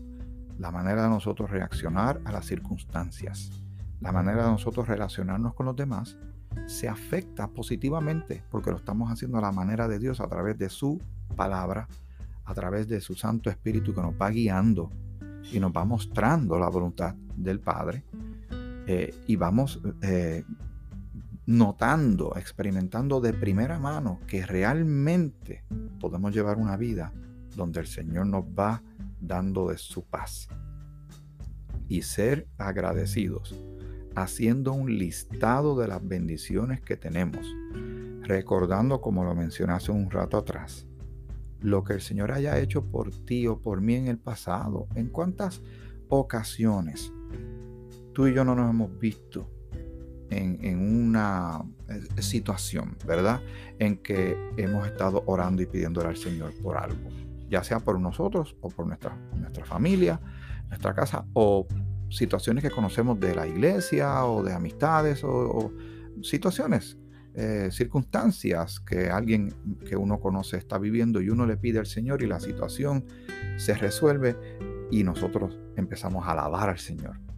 la 0.58 0.70
manera 0.70 1.04
de 1.04 1.08
nosotros 1.08 1.50
reaccionar 1.50 2.20
a 2.24 2.32
las 2.32 2.46
circunstancias, 2.46 3.50
la 4.00 4.12
manera 4.12 4.44
de 4.44 4.50
nosotros 4.50 4.88
relacionarnos 4.88 5.54
con 5.54 5.66
los 5.66 5.76
demás, 5.76 6.18
se 6.66 6.88
afecta 6.88 7.48
positivamente 7.48 8.42
porque 8.50 8.70
lo 8.70 8.76
estamos 8.76 9.10
haciendo 9.10 9.38
a 9.38 9.42
la 9.42 9.52
manera 9.52 9.88
de 9.88 9.98
Dios 9.98 10.20
a 10.20 10.28
través 10.28 10.58
de 10.58 10.68
su 10.68 11.00
palabra, 11.36 11.88
a 12.44 12.54
través 12.54 12.88
de 12.88 13.00
su 13.00 13.14
Santo 13.14 13.50
Espíritu 13.50 13.94
que 13.94 14.02
nos 14.02 14.14
va 14.14 14.30
guiando 14.30 14.90
y 15.52 15.60
nos 15.60 15.72
va 15.72 15.84
mostrando 15.84 16.58
la 16.58 16.68
voluntad 16.68 17.14
del 17.36 17.60
Padre 17.60 18.04
eh, 18.86 19.14
y 19.26 19.36
vamos 19.36 19.80
eh, 20.02 20.44
notando, 21.46 22.36
experimentando 22.36 23.20
de 23.20 23.32
primera 23.32 23.78
mano 23.78 24.20
que 24.26 24.46
realmente 24.46 25.64
podemos 25.98 26.34
llevar 26.34 26.58
una 26.58 26.76
vida 26.76 27.12
donde 27.56 27.80
el 27.80 27.86
Señor 27.86 28.26
nos 28.26 28.44
va 28.44 28.82
dando 29.20 29.68
de 29.68 29.78
su 29.78 30.04
paz. 30.04 30.48
Y 31.88 32.02
ser 32.02 32.46
agradecidos, 32.56 33.56
haciendo 34.14 34.72
un 34.72 34.96
listado 34.96 35.76
de 35.78 35.88
las 35.88 36.06
bendiciones 36.06 36.80
que 36.80 36.96
tenemos, 36.96 37.44
recordando, 38.22 39.00
como 39.00 39.24
lo 39.24 39.34
mencioné 39.34 39.72
hace 39.72 39.90
un 39.90 40.10
rato 40.10 40.36
atrás, 40.36 40.86
lo 41.60 41.82
que 41.82 41.94
el 41.94 42.00
Señor 42.00 42.30
haya 42.30 42.58
hecho 42.58 42.84
por 42.84 43.10
ti 43.24 43.46
o 43.46 43.60
por 43.60 43.80
mí 43.80 43.94
en 43.94 44.06
el 44.06 44.18
pasado. 44.18 44.86
¿En 44.94 45.08
cuántas 45.08 45.62
ocasiones 46.08 47.12
tú 48.12 48.26
y 48.26 48.34
yo 48.34 48.44
no 48.44 48.54
nos 48.54 48.70
hemos 48.70 48.98
visto 48.98 49.48
en, 50.30 50.78
una 50.78 51.62
eh, 51.88 52.22
situación, 52.22 52.96
¿verdad? 53.06 53.40
En 53.78 53.96
que 53.96 54.36
hemos 54.56 54.86
estado 54.86 55.22
orando 55.26 55.62
y 55.62 55.66
pidiéndole 55.66 56.08
al 56.08 56.16
Señor 56.16 56.52
por 56.62 56.76
algo, 56.76 57.08
ya 57.48 57.62
sea 57.64 57.80
por 57.80 57.98
nosotros 57.98 58.56
o 58.60 58.68
por 58.68 58.86
nuestra, 58.86 59.16
familia, 59.64 60.20
nuestra 60.68 60.94
casa, 60.94 61.24
o 61.32 61.66
situaciones 62.08 62.62
que 62.62 62.70
conocemos 62.70 63.18
de 63.20 63.34
la 63.34 63.46
iglesia 63.46 64.24
o 64.24 64.42
de 64.42 64.52
amistades 64.52 65.22
o, 65.24 65.72
situaciones, 66.22 66.98
eh, 67.34 67.68
circunstancias 67.70 68.80
que 68.80 69.08
alguien 69.08 69.54
que 69.88 69.96
uno 69.96 70.20
conoce 70.20 70.56
está 70.56 70.78
viviendo 70.78 71.20
y 71.20 71.30
uno 71.30 71.46
le 71.46 71.56
pide 71.56 71.78
al 71.78 71.86
Señor 71.86 72.22
y 72.22 72.26
la 72.26 72.40
situación 72.40 73.04
se 73.56 73.74
resuelve 73.74 74.36
y 74.90 75.04
nosotros 75.04 75.58
empezamos 75.76 76.26
a 76.26 76.32
alabar 76.32 76.68
al 76.68 76.78
Señor 76.78 77.29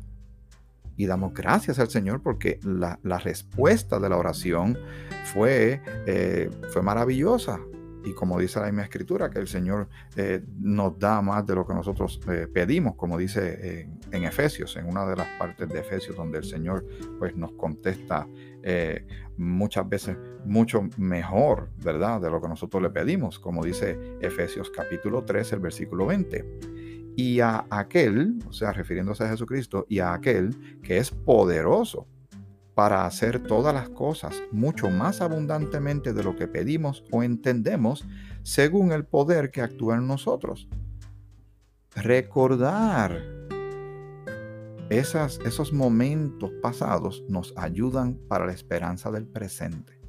y 0.96 1.06
damos 1.06 1.32
gracias 1.34 1.78
al 1.78 1.88
Señor 1.88 2.22
porque 2.22 2.60
la, 2.62 2.98
respuesta 3.18 3.98
de 3.98 4.08
la 4.08 4.16
oración 4.16 4.78
fue, 5.24 5.80
eh, 6.06 6.50
fue 6.70 6.82
maravillosa. 6.82 7.60
Y 8.04 8.14
como 8.14 8.36
dice 8.40 8.58
la 8.58 8.66
misma 8.66 8.82
escritura, 8.82 9.30
que 9.30 9.38
el 9.38 9.46
Señor 9.46 9.88
eh, 10.16 10.42
nos 10.58 10.98
da 10.98 11.22
más 11.22 11.46
de 11.46 11.54
lo 11.54 11.64
que 11.64 11.72
nosotros 11.72 12.20
eh, 12.28 12.48
pedimos, 12.52 12.96
como 12.96 13.16
dice 13.16 13.88
en 14.10 14.24
Efesios, 14.24 14.76
en 14.76 14.86
una 14.86 15.06
de 15.06 15.14
las 15.14 15.28
partes 15.38 15.68
de 15.68 15.78
Efesios, 15.78 16.16
donde 16.16 16.38
el 16.38 16.44
Señor 16.44 16.84
pues, 17.20 17.36
nos 17.36 17.52
contesta 17.52 18.26
muchas 19.36 19.88
veces 19.88 20.16
mucho 20.44 20.88
mejor, 20.96 21.70
¿verdad?, 21.82 22.20
de 22.20 22.30
lo 22.30 22.40
que 22.40 22.48
nosotros 22.48 22.82
le 22.82 22.90
pedimos, 22.90 23.38
como 23.38 23.64
dice 23.64 23.98
Efesios 24.20 24.70
capítulo 24.70 25.24
3, 25.24 25.52
el 25.52 25.60
versículo 25.60 26.06
20 26.06 26.81
y 27.16 27.40
a 27.40 27.66
aquel, 27.70 28.38
o 28.48 28.52
sea, 28.52 28.72
refiriéndose 28.72 29.24
a 29.24 29.28
Jesucristo, 29.28 29.86
y 29.88 29.98
a 29.98 30.14
aquel 30.14 30.56
que 30.82 30.98
es 30.98 31.10
poderoso 31.10 32.06
para 32.74 33.04
hacer 33.04 33.42
todas 33.42 33.74
las 33.74 33.90
cosas 33.90 34.42
mucho 34.50 34.90
más 34.90 35.20
abundantemente 35.20 36.12
de 36.12 36.24
lo 36.24 36.36
que 36.36 36.48
pedimos 36.48 37.04
o 37.10 37.22
entendemos, 37.22 38.06
según 38.42 38.92
el 38.92 39.04
poder 39.04 39.50
que 39.50 39.60
actúa 39.60 39.96
en 39.96 40.06
nosotros. 40.06 40.68
Recordar 41.94 43.20
esas, 44.88 45.38
esos 45.44 45.72
momentos 45.72 46.50
pasados 46.62 47.22
nos 47.28 47.52
ayudan 47.56 48.18
para 48.28 48.46
la 48.46 48.52
esperanza 48.52 49.10
del 49.10 49.26
presente 49.26 50.00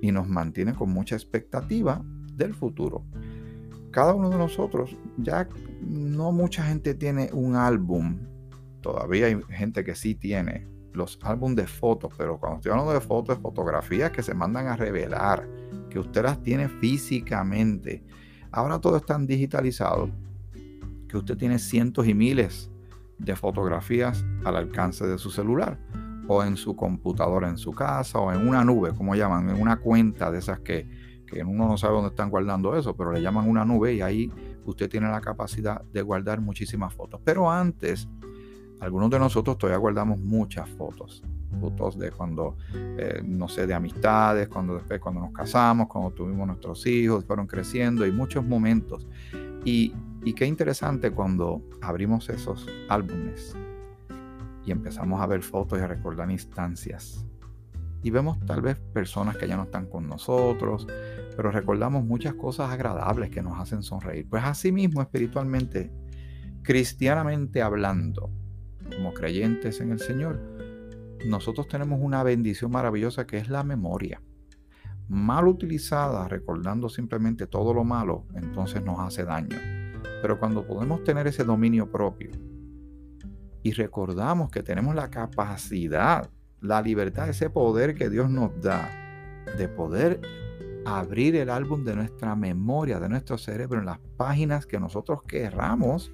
y 0.00 0.12
nos 0.12 0.28
mantiene 0.28 0.74
con 0.74 0.90
mucha 0.90 1.14
expectativa 1.14 2.02
del 2.34 2.54
futuro 2.54 3.04
cada 3.92 4.14
uno 4.14 4.30
de 4.30 4.38
nosotros, 4.38 4.96
ya 5.18 5.48
no 5.80 6.32
mucha 6.32 6.64
gente 6.64 6.94
tiene 6.94 7.30
un 7.32 7.54
álbum. 7.54 8.18
Todavía 8.80 9.26
hay 9.26 9.40
gente 9.50 9.84
que 9.84 9.94
sí 9.94 10.14
tiene 10.14 10.66
los 10.92 11.18
álbumes 11.22 11.56
de 11.56 11.66
fotos, 11.66 12.12
pero 12.16 12.38
cuando 12.38 12.56
estoy 12.56 12.72
hablando 12.72 12.92
de 12.92 13.00
fotos, 13.00 13.38
fotografías 13.38 14.10
que 14.10 14.22
se 14.22 14.34
mandan 14.34 14.66
a 14.66 14.76
revelar, 14.76 15.48
que 15.88 15.98
usted 15.98 16.22
las 16.22 16.42
tiene 16.42 16.68
físicamente. 16.68 18.02
Ahora 18.50 18.80
todo 18.80 18.96
es 18.96 19.06
tan 19.06 19.26
digitalizado 19.26 20.10
que 21.08 21.16
usted 21.16 21.36
tiene 21.36 21.58
cientos 21.58 22.06
y 22.08 22.14
miles 22.14 22.70
de 23.18 23.36
fotografías 23.36 24.24
al 24.44 24.56
alcance 24.56 25.06
de 25.06 25.18
su 25.18 25.30
celular 25.30 25.78
o 26.28 26.42
en 26.42 26.56
su 26.56 26.74
computadora 26.76 27.48
en 27.48 27.58
su 27.58 27.72
casa 27.72 28.18
o 28.18 28.32
en 28.32 28.46
una 28.46 28.64
nube, 28.64 28.94
como 28.94 29.14
llaman, 29.14 29.50
en 29.50 29.60
una 29.60 29.76
cuenta 29.76 30.30
de 30.30 30.38
esas 30.38 30.60
que 30.60 30.88
que 31.32 31.42
uno 31.42 31.66
no 31.66 31.76
sabe 31.78 31.94
dónde 31.94 32.10
están 32.10 32.30
guardando 32.30 32.76
eso, 32.76 32.94
pero 32.94 33.12
le 33.12 33.22
llaman 33.22 33.48
una 33.48 33.64
nube 33.64 33.94
y 33.94 34.00
ahí 34.00 34.30
usted 34.64 34.88
tiene 34.88 35.08
la 35.08 35.20
capacidad 35.20 35.82
de 35.82 36.02
guardar 36.02 36.40
muchísimas 36.40 36.92
fotos. 36.94 37.20
Pero 37.24 37.50
antes, 37.50 38.08
algunos 38.80 39.10
de 39.10 39.18
nosotros 39.18 39.58
todavía 39.58 39.78
guardamos 39.78 40.18
muchas 40.18 40.68
fotos. 40.70 41.22
Fotos 41.60 41.98
de 41.98 42.10
cuando, 42.10 42.56
eh, 42.74 43.22
no 43.24 43.48
sé, 43.48 43.66
de 43.66 43.74
amistades, 43.74 44.48
cuando 44.48 44.74
después 44.74 45.00
cuando 45.00 45.20
nos 45.20 45.32
casamos, 45.32 45.86
cuando 45.88 46.10
tuvimos 46.10 46.46
nuestros 46.46 46.86
hijos, 46.86 47.24
fueron 47.24 47.46
creciendo 47.46 48.06
y 48.06 48.12
muchos 48.12 48.44
momentos. 48.44 49.06
Y, 49.64 49.92
y 50.24 50.32
qué 50.34 50.46
interesante 50.46 51.10
cuando 51.10 51.62
abrimos 51.80 52.28
esos 52.28 52.66
álbumes 52.88 53.56
y 54.64 54.70
empezamos 54.70 55.20
a 55.20 55.26
ver 55.26 55.42
fotos 55.42 55.78
y 55.78 55.82
a 55.82 55.86
recordar 55.86 56.30
instancias. 56.30 57.24
Y 58.02 58.10
vemos 58.10 58.38
tal 58.46 58.62
vez 58.62 58.76
personas 58.92 59.36
que 59.36 59.46
ya 59.46 59.56
no 59.56 59.64
están 59.64 59.86
con 59.86 60.08
nosotros, 60.08 60.86
pero 61.36 61.50
recordamos 61.50 62.04
muchas 62.04 62.34
cosas 62.34 62.70
agradables 62.70 63.30
que 63.30 63.42
nos 63.42 63.58
hacen 63.58 63.82
sonreír. 63.82 64.26
Pues 64.28 64.44
así 64.44 64.72
mismo 64.72 65.00
espiritualmente, 65.00 65.90
cristianamente 66.62 67.62
hablando, 67.62 68.30
como 68.94 69.12
creyentes 69.14 69.80
en 69.80 69.92
el 69.92 69.98
Señor, 69.98 70.40
nosotros 71.26 71.68
tenemos 71.68 72.00
una 72.02 72.22
bendición 72.22 72.70
maravillosa 72.70 73.26
que 73.26 73.38
es 73.38 73.48
la 73.48 73.62
memoria. 73.62 74.20
Mal 75.08 75.46
utilizada, 75.46 76.26
recordando 76.28 76.88
simplemente 76.88 77.46
todo 77.46 77.74
lo 77.74 77.84
malo, 77.84 78.26
entonces 78.34 78.82
nos 78.84 78.98
hace 79.00 79.24
daño. 79.24 79.56
Pero 80.20 80.38
cuando 80.38 80.66
podemos 80.66 81.02
tener 81.04 81.26
ese 81.26 81.44
dominio 81.44 81.90
propio 81.90 82.30
y 83.62 83.72
recordamos 83.72 84.50
que 84.50 84.62
tenemos 84.62 84.94
la 84.94 85.10
capacidad, 85.10 86.30
la 86.60 86.82
libertad, 86.82 87.28
ese 87.28 87.50
poder 87.50 87.94
que 87.94 88.08
Dios 88.08 88.30
nos 88.30 88.60
da 88.60 88.88
de 89.56 89.68
poder 89.68 90.20
abrir 90.84 91.36
el 91.36 91.50
álbum 91.50 91.84
de 91.84 91.94
nuestra 91.94 92.34
memoria, 92.36 93.00
de 93.00 93.08
nuestro 93.08 93.38
cerebro, 93.38 93.78
en 93.80 93.86
las 93.86 93.98
páginas 94.16 94.66
que 94.66 94.80
nosotros 94.80 95.22
querramos, 95.26 96.12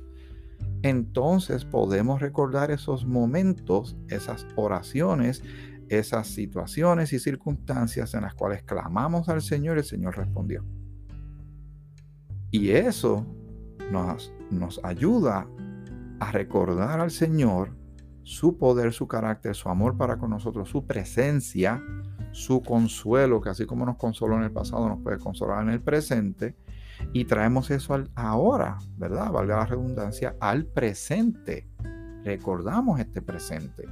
entonces 0.82 1.64
podemos 1.64 2.20
recordar 2.20 2.70
esos 2.70 3.06
momentos, 3.06 3.96
esas 4.08 4.46
oraciones, 4.56 5.42
esas 5.88 6.28
situaciones 6.28 7.12
y 7.12 7.18
circunstancias 7.18 8.14
en 8.14 8.22
las 8.22 8.34
cuales 8.34 8.62
clamamos 8.62 9.28
al 9.28 9.42
Señor 9.42 9.76
y 9.76 9.80
el 9.80 9.86
Señor 9.86 10.16
respondió. 10.16 10.64
Y 12.50 12.70
eso 12.70 13.26
nos, 13.90 14.32
nos 14.50 14.80
ayuda 14.84 15.48
a 16.20 16.32
recordar 16.32 17.00
al 17.00 17.10
Señor 17.10 17.76
su 18.22 18.58
poder, 18.58 18.92
su 18.92 19.08
carácter, 19.08 19.54
su 19.54 19.68
amor 19.68 19.96
para 19.96 20.18
con 20.18 20.30
nosotros, 20.30 20.68
su 20.68 20.86
presencia, 20.86 21.82
su 22.38 22.62
consuelo, 22.62 23.40
que 23.40 23.48
así 23.48 23.66
como 23.66 23.84
nos 23.84 23.96
consoló 23.96 24.36
en 24.36 24.44
el 24.44 24.52
pasado, 24.52 24.88
nos 24.88 25.02
puede 25.02 25.18
consolar 25.18 25.62
en 25.64 25.70
el 25.70 25.80
presente, 25.80 26.54
y 27.12 27.24
traemos 27.24 27.70
eso 27.70 27.94
al 27.94 28.10
ahora, 28.14 28.78
¿verdad? 28.96 29.32
Valga 29.32 29.56
la 29.56 29.66
redundancia, 29.66 30.36
al 30.40 30.64
presente. 30.64 31.68
Recordamos 32.24 33.00
este 33.00 33.22
presente 33.22 33.88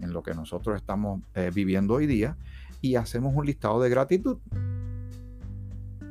en 0.00 0.12
lo 0.12 0.22
que 0.22 0.34
nosotros 0.34 0.76
estamos 0.76 1.20
eh, 1.34 1.50
viviendo 1.52 1.94
hoy 1.94 2.06
día 2.06 2.36
y 2.80 2.94
hacemos 2.94 3.34
un 3.34 3.46
listado 3.46 3.80
de 3.80 3.90
gratitud. 3.90 4.38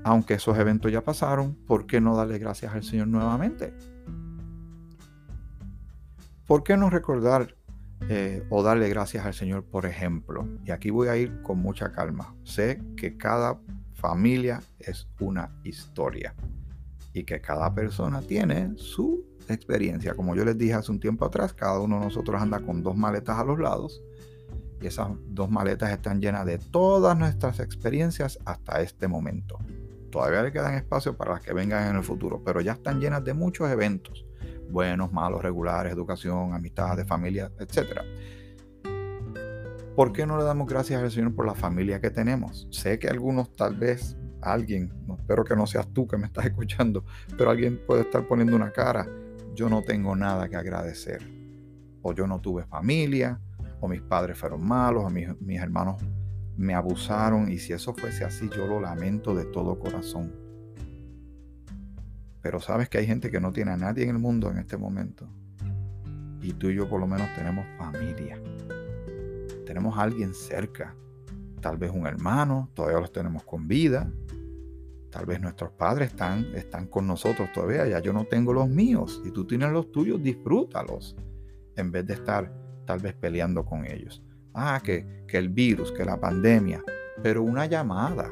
Aunque 0.04 0.36
esos 0.36 0.58
eventos 0.58 0.92
ya 0.92 1.04
pasaron, 1.04 1.56
¿por 1.66 1.86
qué 1.86 2.02
no 2.02 2.16
darle 2.16 2.40
gracias 2.40 2.74
al 2.74 2.84
Señor 2.84 3.08
nuevamente? 3.08 3.74
¿Por 6.46 6.64
qué 6.64 6.76
no 6.78 6.90
recordar 6.90 7.56
eh, 8.08 8.44
o 8.50 8.64
darle 8.64 8.90
gracias 8.90 9.26
al 9.26 9.34
Señor, 9.34 9.66
por 9.66 9.86
ejemplo. 9.86 10.48
Y 10.66 10.72
aquí 10.72 10.90
voy 10.90 11.10
a 11.10 11.18
ir 11.18 11.42
con 11.42 11.60
mucha 11.60 11.92
calma. 11.92 12.36
Sé 12.44 12.82
que 12.96 13.18
cada 13.18 13.60
familia 13.94 14.62
es 14.80 15.08
una 15.20 15.52
historia 15.64 16.34
y 17.14 17.24
que 17.24 17.42
cada 17.42 17.74
persona 17.74 18.22
tiene 18.22 18.74
su 18.78 19.26
experiencia. 19.50 20.14
Como 20.14 20.36
yo 20.36 20.46
les 20.46 20.58
dije 20.58 20.74
hace 20.74 20.92
un 20.92 21.00
tiempo 21.00 21.26
atrás, 21.26 21.54
cada 21.54 21.80
uno 21.80 22.00
de 22.00 22.06
nosotros 22.06 22.42
anda 22.42 22.60
con 22.60 22.82
dos 22.82 22.96
maletas 22.96 23.38
a 23.38 23.44
los 23.44 23.60
lados 23.60 24.02
y 24.82 24.88
esas 24.88 25.10
dos 25.28 25.50
maletas 25.50 25.92
están 25.92 26.22
llenas 26.22 26.46
de 26.46 26.58
todas 26.58 27.18
nuestras 27.18 27.60
experiencias 27.60 28.40
hasta 28.46 28.82
este 28.82 29.08
momento. 29.08 29.60
Todavía 30.10 30.42
le 30.42 30.52
quedan 30.52 30.76
espacio 30.76 31.18
para 31.18 31.34
las 31.34 31.42
que 31.42 31.54
vengan 31.54 31.90
en 31.90 31.98
el 31.98 32.04
futuro, 32.04 32.42
pero 32.44 32.62
ya 32.62 32.74
están 32.74 33.00
llenas 33.00 33.24
de 33.24 33.34
muchos 33.34 33.70
eventos 33.70 34.26
buenos, 34.70 35.12
malos, 35.12 35.42
regulares, 35.42 35.94
educación, 35.94 36.54
amistades, 36.54 37.06
familia, 37.08 37.52
etc. 37.60 38.02
¿Por 39.96 40.14
qué 40.14 40.26
no 40.26 40.38
le 40.38 40.44
damos 40.44 40.68
gracias 40.68 41.02
al 41.02 41.12
Señor 41.12 41.36
por 41.36 41.46
la 41.46 41.56
familia 41.56 42.00
que 42.00 42.10
tenemos? 42.10 42.68
Sé 42.72 43.00
que 43.00 43.10
algunos, 43.10 43.54
tal 43.56 43.76
vez, 43.76 44.18
alguien, 44.42 44.94
espero 45.18 45.44
que 45.44 45.56
no 45.56 45.68
seas 45.68 45.88
tú 45.92 46.08
que 46.08 46.18
me 46.18 46.28
estás 46.28 46.46
escuchando, 46.48 47.04
pero 47.38 47.50
alguien 47.50 47.82
puede 47.86 48.02
estar 48.02 48.28
poniendo 48.28 48.56
una 48.56 48.72
cara, 48.72 49.08
yo 49.54 49.70
no 49.70 49.84
tengo 49.84 50.16
nada 50.16 50.48
que 50.48 50.56
agradecer. 50.56 51.22
O 52.02 52.14
yo 52.14 52.28
no 52.28 52.40
tuve 52.40 52.64
familia, 52.64 53.42
o 53.82 53.90
mis 53.90 54.02
padres 54.02 54.38
fueron 54.38 54.66
malos, 54.66 55.04
o 55.04 55.10
mis, 55.10 55.30
mis 55.42 55.60
hermanos 55.60 56.02
me 56.56 56.74
abusaron, 56.74 57.52
y 57.52 57.58
si 57.58 57.74
eso 57.74 57.94
fuese 57.94 58.24
así, 58.24 58.50
yo 58.56 58.68
lo 58.68 58.80
lamento 58.80 59.36
de 59.36 59.46
todo 59.46 59.78
corazón. 59.80 60.32
Pero 62.42 62.60
sabes 62.60 62.90
que 62.90 62.98
hay 62.98 63.06
gente 63.06 63.30
que 63.30 63.40
no 63.40 63.52
tiene 63.52 63.72
a 63.72 63.78
nadie 63.78 64.04
en 64.04 64.12
el 64.12 64.20
mundo 64.20 64.50
en 64.50 64.58
este 64.58 64.78
momento. 64.78 65.28
Y 66.42 66.54
tú 66.54 66.70
y 66.70 66.76
yo 66.76 66.88
por 66.88 67.00
lo 67.00 67.08
menos 67.08 67.28
tenemos 67.36 67.66
familia. 67.78 68.42
Tenemos 69.66 69.98
alguien 69.98 70.34
cerca. 70.34 70.96
Tal 71.62 71.78
vez 71.78 71.92
un 71.92 72.08
hermano, 72.08 72.70
todavía 72.74 73.00
los 73.00 73.12
tenemos 73.12 73.44
con 73.44 73.68
vida. 73.68 74.10
Tal 75.10 75.26
vez 75.26 75.42
nuestros 75.42 75.72
padres 75.72 76.12
están, 76.12 76.46
están 76.56 76.88
con 76.88 77.08
nosotros 77.08 77.52
todavía. 77.52 77.86
Ya 77.88 78.00
yo 78.00 78.14
no 78.14 78.26
tengo 78.26 78.54
los 78.54 78.70
míos. 78.70 79.22
Y 79.26 79.32
tú 79.32 79.46
tienes 79.46 79.72
los 79.72 79.92
tuyos, 79.92 80.24
disfrútalos. 80.24 81.18
En 81.76 81.92
vez 81.92 82.06
de 82.06 82.14
estar 82.14 82.54
tal 82.86 83.00
vez 83.00 83.14
peleando 83.14 83.66
con 83.66 83.86
ellos. 83.86 84.24
Ah, 84.54 84.82
que, 84.84 85.26
que 85.28 85.38
el 85.38 85.50
virus, 85.50 85.92
que 85.92 86.06
la 86.06 86.20
pandemia. 86.20 86.84
Pero 87.22 87.44
una 87.44 87.66
llamada. 87.66 88.30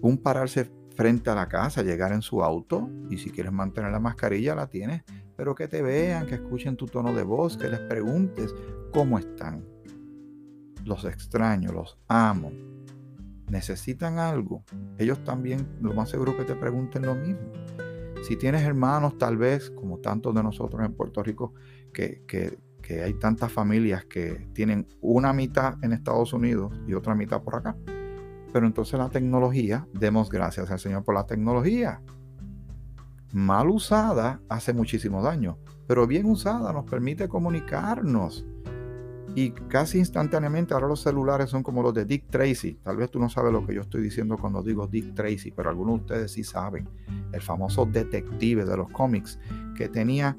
Un 0.00 0.18
pararse 0.22 0.70
frente 0.98 1.30
a 1.30 1.36
la 1.36 1.48
casa, 1.48 1.84
llegar 1.84 2.10
en 2.10 2.22
su 2.22 2.42
auto 2.42 2.90
y 3.08 3.18
si 3.18 3.30
quieres 3.30 3.52
mantener 3.52 3.92
la 3.92 4.00
mascarilla 4.00 4.56
la 4.56 4.66
tienes, 4.66 5.04
pero 5.36 5.54
que 5.54 5.68
te 5.68 5.80
vean, 5.80 6.26
que 6.26 6.34
escuchen 6.34 6.76
tu 6.76 6.86
tono 6.86 7.14
de 7.14 7.22
voz, 7.22 7.56
que 7.56 7.68
les 7.68 7.78
preguntes 7.78 8.52
cómo 8.92 9.16
están. 9.16 9.64
Los 10.84 11.04
extraño, 11.04 11.70
los 11.70 11.96
amo. 12.08 12.50
Necesitan 13.48 14.18
algo. 14.18 14.64
Ellos 14.98 15.22
también, 15.22 15.68
lo 15.80 15.94
más 15.94 16.10
seguro 16.10 16.36
que 16.36 16.42
te 16.42 16.56
pregunten 16.56 17.06
lo 17.06 17.14
mismo. 17.14 17.52
Si 18.26 18.34
tienes 18.34 18.62
hermanos, 18.62 19.18
tal 19.18 19.36
vez, 19.36 19.70
como 19.70 19.98
tantos 19.98 20.34
de 20.34 20.42
nosotros 20.42 20.84
en 20.84 20.94
Puerto 20.94 21.22
Rico, 21.22 21.54
que, 21.94 22.24
que, 22.26 22.58
que 22.82 23.04
hay 23.04 23.14
tantas 23.14 23.52
familias 23.52 24.04
que 24.06 24.48
tienen 24.52 24.84
una 25.00 25.32
mitad 25.32 25.76
en 25.80 25.92
Estados 25.92 26.32
Unidos 26.32 26.76
y 26.88 26.94
otra 26.94 27.14
mitad 27.14 27.40
por 27.40 27.54
acá 27.54 27.76
pero 28.52 28.66
entonces 28.66 28.98
la 28.98 29.08
tecnología, 29.08 29.86
demos 29.92 30.28
gracias 30.28 30.70
al 30.70 30.78
Señor 30.78 31.04
por 31.04 31.14
la 31.14 31.26
tecnología. 31.26 32.00
Mal 33.32 33.68
usada 33.68 34.40
hace 34.48 34.72
muchísimo 34.72 35.22
daño, 35.22 35.58
pero 35.86 36.06
bien 36.06 36.26
usada 36.26 36.72
nos 36.72 36.84
permite 36.84 37.28
comunicarnos. 37.28 38.46
Y 39.34 39.50
casi 39.50 39.98
instantáneamente 39.98 40.74
ahora 40.74 40.88
los 40.88 41.02
celulares 41.02 41.50
son 41.50 41.62
como 41.62 41.82
los 41.82 41.94
de 41.94 42.04
Dick 42.04 42.28
Tracy. 42.30 42.80
Tal 42.82 42.96
vez 42.96 43.10
tú 43.10 43.20
no 43.20 43.28
sabes 43.28 43.52
lo 43.52 43.64
que 43.66 43.74
yo 43.74 43.82
estoy 43.82 44.02
diciendo 44.02 44.36
cuando 44.38 44.62
digo 44.62 44.86
Dick 44.86 45.14
Tracy, 45.14 45.52
pero 45.52 45.68
algunos 45.68 45.96
de 45.96 46.00
ustedes 46.00 46.32
sí 46.32 46.42
saben. 46.42 46.88
El 47.32 47.42
famoso 47.42 47.84
detective 47.84 48.64
de 48.64 48.76
los 48.76 48.90
cómics 48.90 49.38
que 49.76 49.88
tenía 49.88 50.36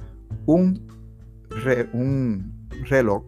un, 0.48 0.86
un 1.93 2.67
reloj 2.89 3.24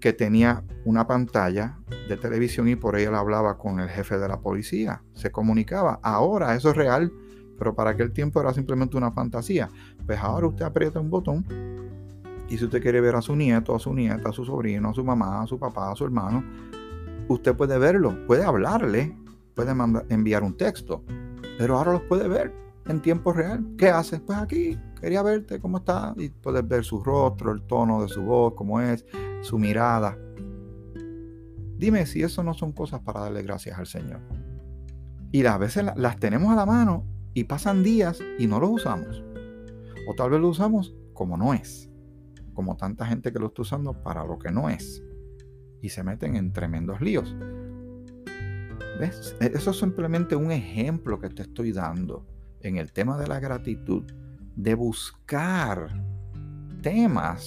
que 0.00 0.12
tenía 0.12 0.64
una 0.84 1.06
pantalla 1.06 1.78
de 2.08 2.16
televisión 2.16 2.68
y 2.68 2.76
por 2.76 2.96
ella 2.96 3.10
la 3.10 3.18
hablaba 3.18 3.58
con 3.58 3.80
el 3.80 3.88
jefe 3.88 4.18
de 4.18 4.28
la 4.28 4.40
policía. 4.40 5.02
Se 5.14 5.30
comunicaba. 5.30 5.98
Ahora 6.02 6.54
eso 6.54 6.70
es 6.70 6.76
real, 6.76 7.12
pero 7.58 7.74
para 7.74 7.90
aquel 7.90 8.12
tiempo 8.12 8.40
era 8.40 8.54
simplemente 8.54 8.96
una 8.96 9.10
fantasía. 9.10 9.68
Pues 10.06 10.18
ahora 10.18 10.46
usted 10.46 10.64
aprieta 10.64 11.00
un 11.00 11.10
botón 11.10 11.44
y 12.48 12.56
si 12.56 12.64
usted 12.64 12.80
quiere 12.80 13.00
ver 13.00 13.14
a 13.16 13.22
su 13.22 13.36
nieto, 13.36 13.74
a 13.74 13.78
su 13.78 13.92
nieta, 13.92 14.30
a 14.30 14.32
su 14.32 14.44
sobrino, 14.44 14.90
a 14.90 14.94
su 14.94 15.04
mamá, 15.04 15.42
a 15.42 15.46
su 15.46 15.58
papá, 15.58 15.90
a 15.92 15.96
su 15.96 16.04
hermano, 16.04 16.44
usted 17.28 17.54
puede 17.54 17.78
verlo, 17.78 18.26
puede 18.26 18.44
hablarle, 18.44 19.14
puede 19.54 19.74
enviar 20.08 20.42
un 20.42 20.56
texto, 20.56 21.02
pero 21.58 21.76
ahora 21.76 21.92
los 21.92 22.02
puede 22.02 22.26
ver 22.28 22.54
en 22.86 23.02
tiempo 23.02 23.32
real. 23.32 23.66
¿Qué 23.76 23.90
hace? 23.90 24.18
Pues 24.20 24.38
aquí, 24.38 24.78
quería 25.00 25.22
verte, 25.22 25.60
¿cómo 25.60 25.78
está? 25.78 26.14
Y 26.16 26.30
puedes 26.30 26.66
ver 26.66 26.84
su 26.84 27.02
rostro, 27.02 27.52
el 27.52 27.62
tono 27.62 28.00
de 28.02 28.08
su 28.08 28.22
voz, 28.22 28.54
cómo 28.54 28.80
es, 28.80 29.04
su 29.42 29.58
mirada. 29.58 30.18
Dime 31.76 32.06
si 32.06 32.22
eso 32.22 32.42
no 32.42 32.54
son 32.54 32.72
cosas 32.72 33.00
para 33.00 33.20
darle 33.20 33.42
gracias 33.42 33.78
al 33.78 33.86
Señor. 33.86 34.20
Y 35.30 35.44
a 35.46 35.58
veces 35.58 35.84
las 35.96 36.18
tenemos 36.18 36.52
a 36.52 36.56
la 36.56 36.66
mano 36.66 37.04
y 37.34 37.44
pasan 37.44 37.82
días 37.82 38.18
y 38.38 38.46
no 38.46 38.58
los 38.58 38.70
usamos. 38.70 39.22
O 40.08 40.14
tal 40.14 40.30
vez 40.30 40.40
lo 40.40 40.48
usamos 40.48 40.94
como 41.12 41.36
no 41.36 41.54
es. 41.54 41.90
Como 42.54 42.76
tanta 42.76 43.06
gente 43.06 43.32
que 43.32 43.38
lo 43.38 43.48
está 43.48 43.62
usando 43.62 44.02
para 44.02 44.24
lo 44.24 44.38
que 44.38 44.50
no 44.50 44.68
es. 44.68 45.02
Y 45.80 45.90
se 45.90 46.02
meten 46.02 46.34
en 46.34 46.52
tremendos 46.52 47.00
líos. 47.00 47.36
¿Ves? 48.98 49.36
Eso 49.40 49.70
es 49.70 49.78
simplemente 49.78 50.34
un 50.34 50.50
ejemplo 50.50 51.20
que 51.20 51.28
te 51.28 51.42
estoy 51.42 51.72
dando 51.72 52.26
en 52.60 52.78
el 52.78 52.92
tema 52.92 53.16
de 53.18 53.28
la 53.28 53.38
gratitud. 53.38 54.02
De 54.56 54.74
buscar 54.74 56.02
temas 56.82 57.46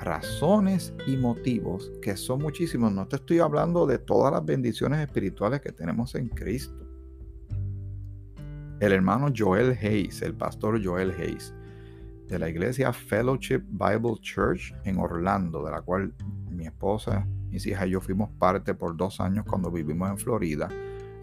razones 0.00 0.94
y 1.06 1.16
motivos 1.16 1.90
que 2.02 2.16
son 2.16 2.40
muchísimos. 2.40 2.92
No 2.92 3.06
te 3.06 3.16
estoy 3.16 3.40
hablando 3.40 3.86
de 3.86 3.98
todas 3.98 4.32
las 4.32 4.44
bendiciones 4.44 5.00
espirituales 5.00 5.60
que 5.60 5.72
tenemos 5.72 6.14
en 6.14 6.28
Cristo. 6.28 6.86
El 8.80 8.92
hermano 8.92 9.32
Joel 9.36 9.76
Hayes, 9.80 10.22
el 10.22 10.34
pastor 10.34 10.84
Joel 10.84 11.10
Hayes, 11.10 11.52
de 12.28 12.38
la 12.38 12.48
iglesia 12.48 12.92
Fellowship 12.92 13.62
Bible 13.70 14.14
Church 14.20 14.72
en 14.84 14.98
Orlando, 14.98 15.64
de 15.64 15.72
la 15.72 15.80
cual 15.80 16.14
mi 16.50 16.66
esposa, 16.66 17.26
mis 17.50 17.66
hijas 17.66 17.86
y 17.88 17.90
yo 17.90 18.00
fuimos 18.00 18.30
parte 18.38 18.74
por 18.74 18.96
dos 18.96 19.20
años 19.20 19.44
cuando 19.48 19.70
vivimos 19.70 20.10
en 20.10 20.18
Florida, 20.18 20.68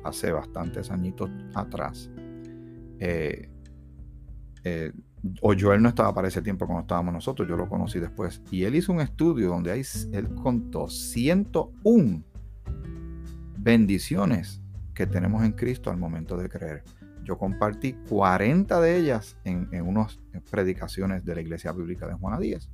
hace 0.04 0.32
bastantes 0.32 0.92
añitos 0.92 1.30
atrás. 1.54 2.10
Eh, 3.00 3.50
eh, 4.64 4.92
o 5.42 5.54
Joel 5.58 5.82
no 5.82 5.90
estaba 5.90 6.14
para 6.14 6.28
ese 6.28 6.42
tiempo 6.42 6.66
cuando 6.66 6.82
estábamos 6.82 7.14
nosotros, 7.14 7.48
yo 7.48 7.56
lo 7.56 7.68
conocí 7.68 8.00
después. 8.00 8.42
Y 8.52 8.64
él 8.64 8.76
hizo 8.76 8.92
un 8.92 9.02
estudio 9.02 9.50
donde 9.50 9.72
hay, 9.72 9.84
él 10.12 10.34
contó 10.36 10.90
101 10.90 12.24
bendiciones 13.58 14.62
que 14.94 15.08
tenemos 15.08 15.44
en 15.44 15.54
Cristo 15.54 15.90
al 15.90 15.98
momento 15.98 16.38
de 16.38 16.50
creer. 16.50 16.84
Yo 17.24 17.38
compartí 17.38 17.94
40 18.08 18.80
de 18.82 18.98
ellas 18.98 19.38
en, 19.44 19.68
en 19.72 19.88
unas 19.88 20.20
predicaciones 20.52 21.26
de 21.26 21.36
la 21.36 21.42
Iglesia 21.42 21.72
Bíblica 21.72 22.08
de 22.08 22.14
Juana 22.14 22.40
Díaz. 22.40 22.70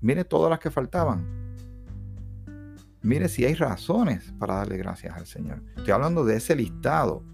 Mire 0.00 0.24
todas 0.24 0.50
las 0.50 0.58
que 0.58 0.70
faltaban. 0.70 1.24
Mire 3.02 3.28
si 3.28 3.44
hay 3.44 3.54
razones 3.54 4.34
para 4.38 4.56
darle 4.56 4.76
gracias 4.76 5.16
al 5.16 5.26
Señor. 5.26 5.62
Estoy 5.76 5.92
hablando 5.92 6.24
de 6.24 6.36
ese 6.36 6.54
listado, 6.54 7.24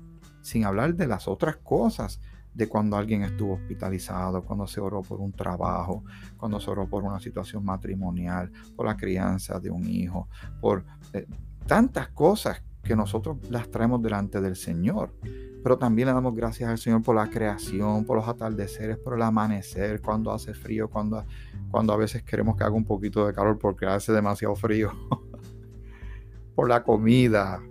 sin 0.43 0.65
hablar 0.65 0.95
de 0.95 1.07
las 1.07 1.27
otras 1.27 1.57
cosas 1.57 2.21
de 2.55 2.69
cuando 2.69 2.97
alguien 2.97 3.23
estuvo 3.23 3.55
hospitalizado, 3.55 4.45
cuando 4.45 4.67
se 4.67 4.81
oró 4.81 5.03
por 5.03 5.21
un 5.21 5.33
trabajo, 5.33 6.05
cuando 6.37 6.61
se 6.61 6.71
oró 6.71 6.87
por 6.89 7.03
una 7.03 7.21
situación 7.21 7.65
matrimonial, 7.65 8.51
por 8.77 8.87
la 8.87 8.97
crianza 8.97 9.59
de 9.59 9.71
un 9.71 9.89
hijo, 9.89 10.29
por 10.61 10.85
eh, 11.13 11.27
tantas 11.67 12.09
cosas 12.09 12.63
que 12.83 12.97
nosotros 12.97 13.39
las 13.49 13.71
traemos 13.71 14.03
delante 14.03 14.41
del 14.41 14.57
Señor. 14.57 15.15
Pero 15.63 15.79
también 15.79 16.09
le 16.09 16.15
damos 16.15 16.35
gracias 16.35 16.69
al 16.69 16.79
Señor 16.79 17.03
por 17.03 17.15
la 17.15 17.31
creación, 17.31 18.05
por 18.05 18.17
los 18.17 18.27
atardeceres, 18.27 18.99
por 18.99 19.15
el 19.15 19.23
amanecer, 19.23 20.03
cuando 20.03 20.33
hace 20.33 20.55
frío, 20.55 20.91
cuando, 20.91 21.25
cuando 21.71 21.93
a 21.93 21.97
veces 21.97 22.25
queremos 22.25 22.57
que 22.57 22.65
haga 22.65 22.75
un 22.75 22.85
poquito 22.85 23.27
de 23.27 23.33
calor 23.33 23.59
porque 23.59 23.87
hace 23.87 24.13
demasiado 24.13 24.57
frío, 24.57 24.91
por 26.57 26.69
la 26.69 26.83
comida, 26.83 27.63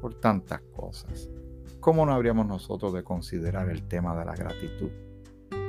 por 0.00 0.14
tantas 0.14 0.60
cosas. 0.74 1.30
¿Cómo 1.86 2.04
no 2.04 2.12
habríamos 2.14 2.48
nosotros 2.48 2.92
de 2.94 3.04
considerar 3.04 3.70
el 3.70 3.86
tema 3.86 4.18
de 4.18 4.24
la 4.24 4.34
gratitud 4.34 4.90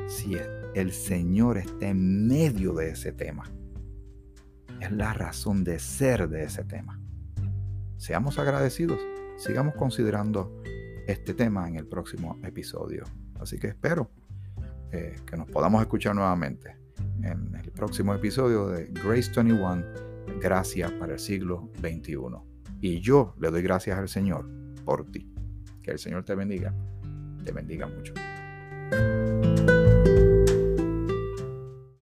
si 0.07 0.35
el 0.73 0.91
Señor 0.91 1.59
está 1.59 1.89
en 1.89 2.25
medio 2.25 2.73
de 2.73 2.89
ese 2.89 3.11
tema? 3.11 3.43
Es 4.81 4.91
la 4.91 5.13
razón 5.13 5.63
de 5.63 5.77
ser 5.77 6.27
de 6.27 6.45
ese 6.45 6.63
tema. 6.63 6.99
Seamos 7.97 8.39
agradecidos, 8.39 8.99
sigamos 9.37 9.75
considerando 9.75 10.59
este 11.05 11.35
tema 11.35 11.67
en 11.67 11.75
el 11.75 11.85
próximo 11.85 12.39
episodio. 12.43 13.03
Así 13.39 13.59
que 13.59 13.67
espero 13.67 14.09
eh, 14.91 15.17
que 15.23 15.37
nos 15.37 15.47
podamos 15.47 15.83
escuchar 15.83 16.15
nuevamente 16.15 16.77
en 17.21 17.53
el 17.53 17.71
próximo 17.73 18.15
episodio 18.15 18.69
de 18.69 18.87
Grace 18.87 19.31
21, 19.35 19.83
Gracias 20.41 20.91
para 20.93 21.13
el 21.13 21.19
siglo 21.19 21.69
XXI. 21.79 22.17
Y 22.81 23.01
yo 23.01 23.35
le 23.39 23.51
doy 23.51 23.61
gracias 23.61 23.99
al 23.99 24.09
Señor 24.09 24.49
por 24.83 25.05
ti. 25.11 25.36
Que 25.87 25.93
el 25.93 25.99
Señor 25.99 26.25
te 26.25 26.35
bendiga. 26.35 26.73
Te 27.45 27.53
bendiga 27.53 27.87
mucho. 27.87 28.13